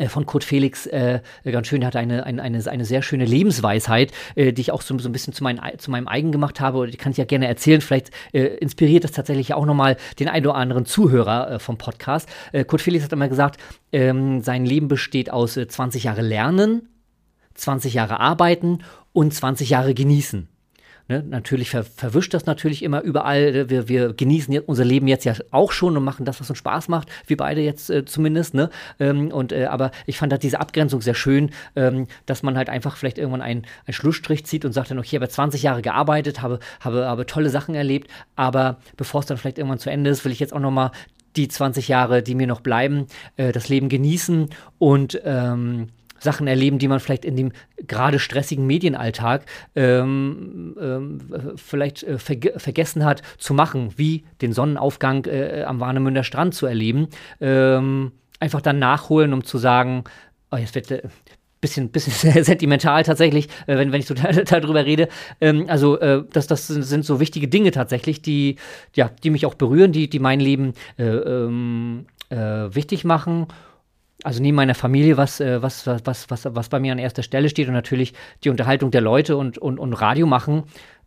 [0.09, 4.13] von Kurt Felix äh, ganz schön, er hat eine, eine, eine, eine sehr schöne Lebensweisheit,
[4.35, 6.87] äh, die ich auch so, so ein bisschen zu, mein, zu meinem eigen gemacht habe.
[6.89, 7.81] Die kann ich ja gerne erzählen.
[7.81, 12.29] Vielleicht äh, inspiriert das tatsächlich auch nochmal den einen oder anderen Zuhörer äh, vom Podcast.
[12.53, 13.61] Äh, Kurt Felix hat immer gesagt,
[13.93, 16.89] ähm, sein Leben besteht aus 20 Jahre Lernen,
[17.55, 18.81] 20 Jahre Arbeiten
[19.13, 20.49] und 20 Jahre Genießen.
[21.07, 23.69] Ne, natürlich ver verwischt das natürlich immer überall.
[23.69, 26.59] Wir, wir genießen jetzt unser Leben jetzt ja auch schon und machen das, was uns
[26.59, 27.11] Spaß macht.
[27.27, 28.55] Wir beide jetzt äh, zumindest.
[28.55, 28.71] Ne?
[28.99, 32.71] Ähm, und, äh, aber ich fand halt diese Abgrenzung sehr schön, ähm, dass man halt
[32.71, 35.83] einfach vielleicht irgendwann einen, einen Schlussstrich zieht und sagt dann, okay, ich habe 20 Jahre
[35.83, 40.09] gearbeitet, habe, habe, habe tolle Sachen erlebt, aber bevor es dann vielleicht irgendwann zu Ende
[40.09, 40.91] ist, will ich jetzt auch nochmal
[41.37, 44.49] die 20 Jahre, die mir noch bleiben, äh, das Leben genießen
[44.79, 45.89] und ähm,
[46.25, 47.53] Sachen erleben, die man vielleicht in dem
[47.87, 49.47] gerade stressigen Medienalltag
[49.77, 51.18] ähm, ähm,
[51.57, 56.66] vielleicht äh, verge vergessen hat zu machen, wie den Sonnenaufgang äh, am Warnemünder Strand zu
[56.66, 57.09] erleben.
[57.41, 60.05] Ähm, einfach dann nachholen, um zu sagen,
[60.51, 61.03] oh, jetzt wird, äh,
[61.64, 64.14] bisschen, bisschen sentimental tatsächlich, äh, wenn, wenn ich so
[64.45, 65.09] darüber rede.
[65.41, 68.57] Ähm, also äh, das, das sind so wichtige Dinge tatsächlich, die,
[68.95, 73.47] ja, die mich auch berühren, die, die mein Leben äh, ähm, äh, wichtig machen
[74.25, 77.49] also neben meiner Familie, was, äh, was, was, was, was bei mir an erster Stelle
[77.49, 80.64] steht und natürlich die Unterhaltung der Leute und, und, und Radio machen,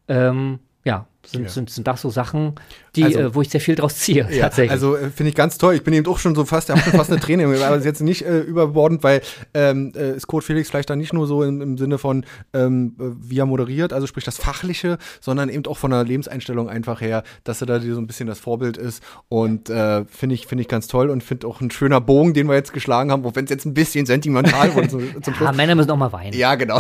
[0.08, 1.50] ähm, ja, sind, ja.
[1.50, 2.56] sind, sind das so Sachen,
[2.96, 4.72] die, also, äh, wo ich sehr viel draus ziehe, ja, tatsächlich.
[4.72, 5.76] Also äh, finde ich ganz toll.
[5.76, 8.40] Ich bin eben auch schon so fast, habe fast eine Träne, aber jetzt nicht äh,
[8.40, 9.22] überbordend, weil
[9.54, 12.94] ähm, äh, ist Code Felix vielleicht dann nicht nur so im, im Sinne von, ähm,
[12.98, 17.24] wie er moderiert, also sprich das Fachliche, sondern eben auch von der Lebenseinstellung einfach her,
[17.44, 20.68] dass er da so ein bisschen das Vorbild ist und äh, finde ich, finde ich
[20.68, 23.46] ganz toll und finde auch ein schöner Bogen, den wir jetzt geschlagen haben, auch wenn
[23.46, 25.50] es jetzt ein bisschen sentimental wurde zum, zum Schluss.
[25.50, 26.34] Ja, Männer müssen auch mal weinen.
[26.34, 26.80] Ja, genau.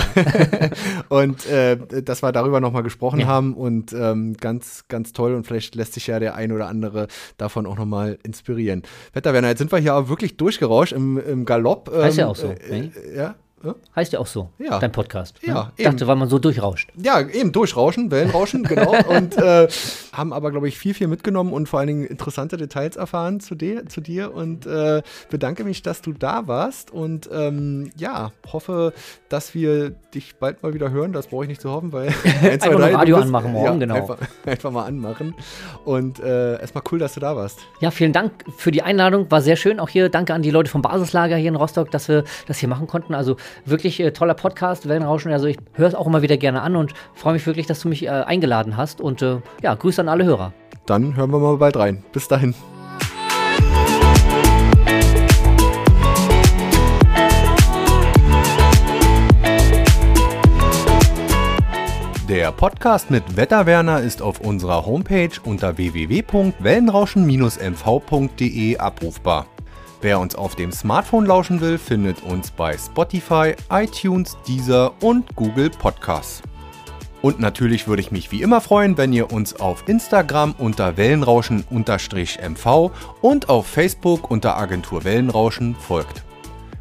[1.10, 3.28] und äh, dass wir darüber nochmal gesprochen ja.
[3.28, 7.08] haben und ähm, ganz, ganz toll und vielleicht lässt sich ja der ein oder andere
[7.38, 8.84] davon auch nochmal inspirieren.
[9.14, 11.92] Wetterwerner, jetzt sind wir hier aber wirklich durchgerauscht im, im Galopp.
[11.94, 12.48] Ähm, ja auch so.
[12.48, 12.92] Äh, ne?
[13.14, 13.36] ja, ja?
[13.96, 14.78] Heißt ja auch so, ja.
[14.78, 15.40] dein Podcast.
[15.42, 15.72] Ja, ne?
[15.78, 16.92] Ich dachte, weil man so durchrauscht.
[16.96, 18.94] Ja, eben durchrauschen, Wellenrauschen, genau.
[19.10, 19.68] und äh,
[20.14, 23.56] haben aber, glaube ich, viel, viel mitgenommen und vor allen Dingen interessante Details erfahren zu,
[23.56, 24.34] dir, zu dir.
[24.34, 25.02] Und äh,
[25.32, 26.92] bedanke mich, dass du da warst.
[26.92, 28.94] Und ähm, ja, hoffe,
[29.30, 31.12] dass wir dich bald mal wieder hören.
[31.12, 32.08] Das brauche ich nicht zu hoffen, weil
[32.44, 33.96] ein, zwei, drei, Radio bist, anmachen morgen, ja, genau.
[33.96, 35.34] Einfach, einfach, mal anmachen.
[35.84, 37.60] Und äh, erstmal cool, dass du da warst.
[37.80, 39.32] Ja, vielen Dank für die Einladung.
[39.32, 39.80] War sehr schön.
[39.80, 42.70] Auch hier danke an die Leute vom Basislager hier in Rostock, dass wir das hier
[42.70, 43.16] machen konnten.
[43.16, 45.32] Also wirklich äh, toller Podcast, Wellenrauschen.
[45.32, 47.90] Also ich höre es auch immer wieder gerne an und freue mich wirklich, dass du
[47.90, 49.02] mich äh, eingeladen hast.
[49.02, 50.54] Und äh, ja, Grüße an alle Hörer.
[50.86, 52.04] Dann hören wir mal bald rein.
[52.14, 52.54] Bis dahin.
[62.30, 69.46] Der Podcast mit Wetterwerner ist auf unserer Homepage unter www.wellenrauschen-mv.de abrufbar.
[70.02, 75.72] Wer uns auf dem Smartphone lauschen will, findet uns bei Spotify, iTunes, Deezer und Google
[75.72, 76.44] Podcasts.
[77.24, 82.92] Und natürlich würde ich mich wie immer freuen, wenn ihr uns auf Instagram unter Wellenrauschen-MV
[83.22, 86.27] und auf Facebook unter Agentur Wellenrauschen folgt.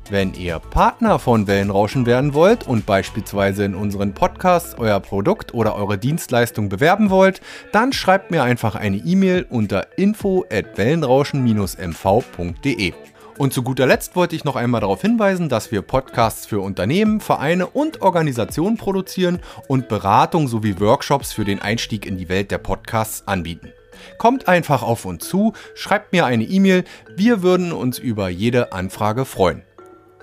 [0.09, 5.74] Wenn ihr Partner von Wellenrauschen werden wollt und beispielsweise in unseren Podcasts euer Produkt oder
[5.74, 7.40] eure Dienstleistung bewerben wollt,
[7.72, 12.92] dann schreibt mir einfach eine E-Mail unter info at wellenrauschen-mv.de.
[13.36, 17.20] Und zu guter Letzt wollte ich noch einmal darauf hinweisen, dass wir Podcasts für Unternehmen,
[17.20, 22.59] Vereine und Organisationen produzieren und Beratung sowie Workshops für den Einstieg in die Welt der
[22.59, 23.72] Podcasts anbieten.
[24.18, 26.84] Kommt einfach auf uns zu, schreibt mir eine E-Mail,
[27.16, 29.65] wir würden uns über jede Anfrage freuen.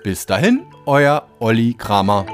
[0.04, 2.26] Bis dahin, euer Olli Kramer.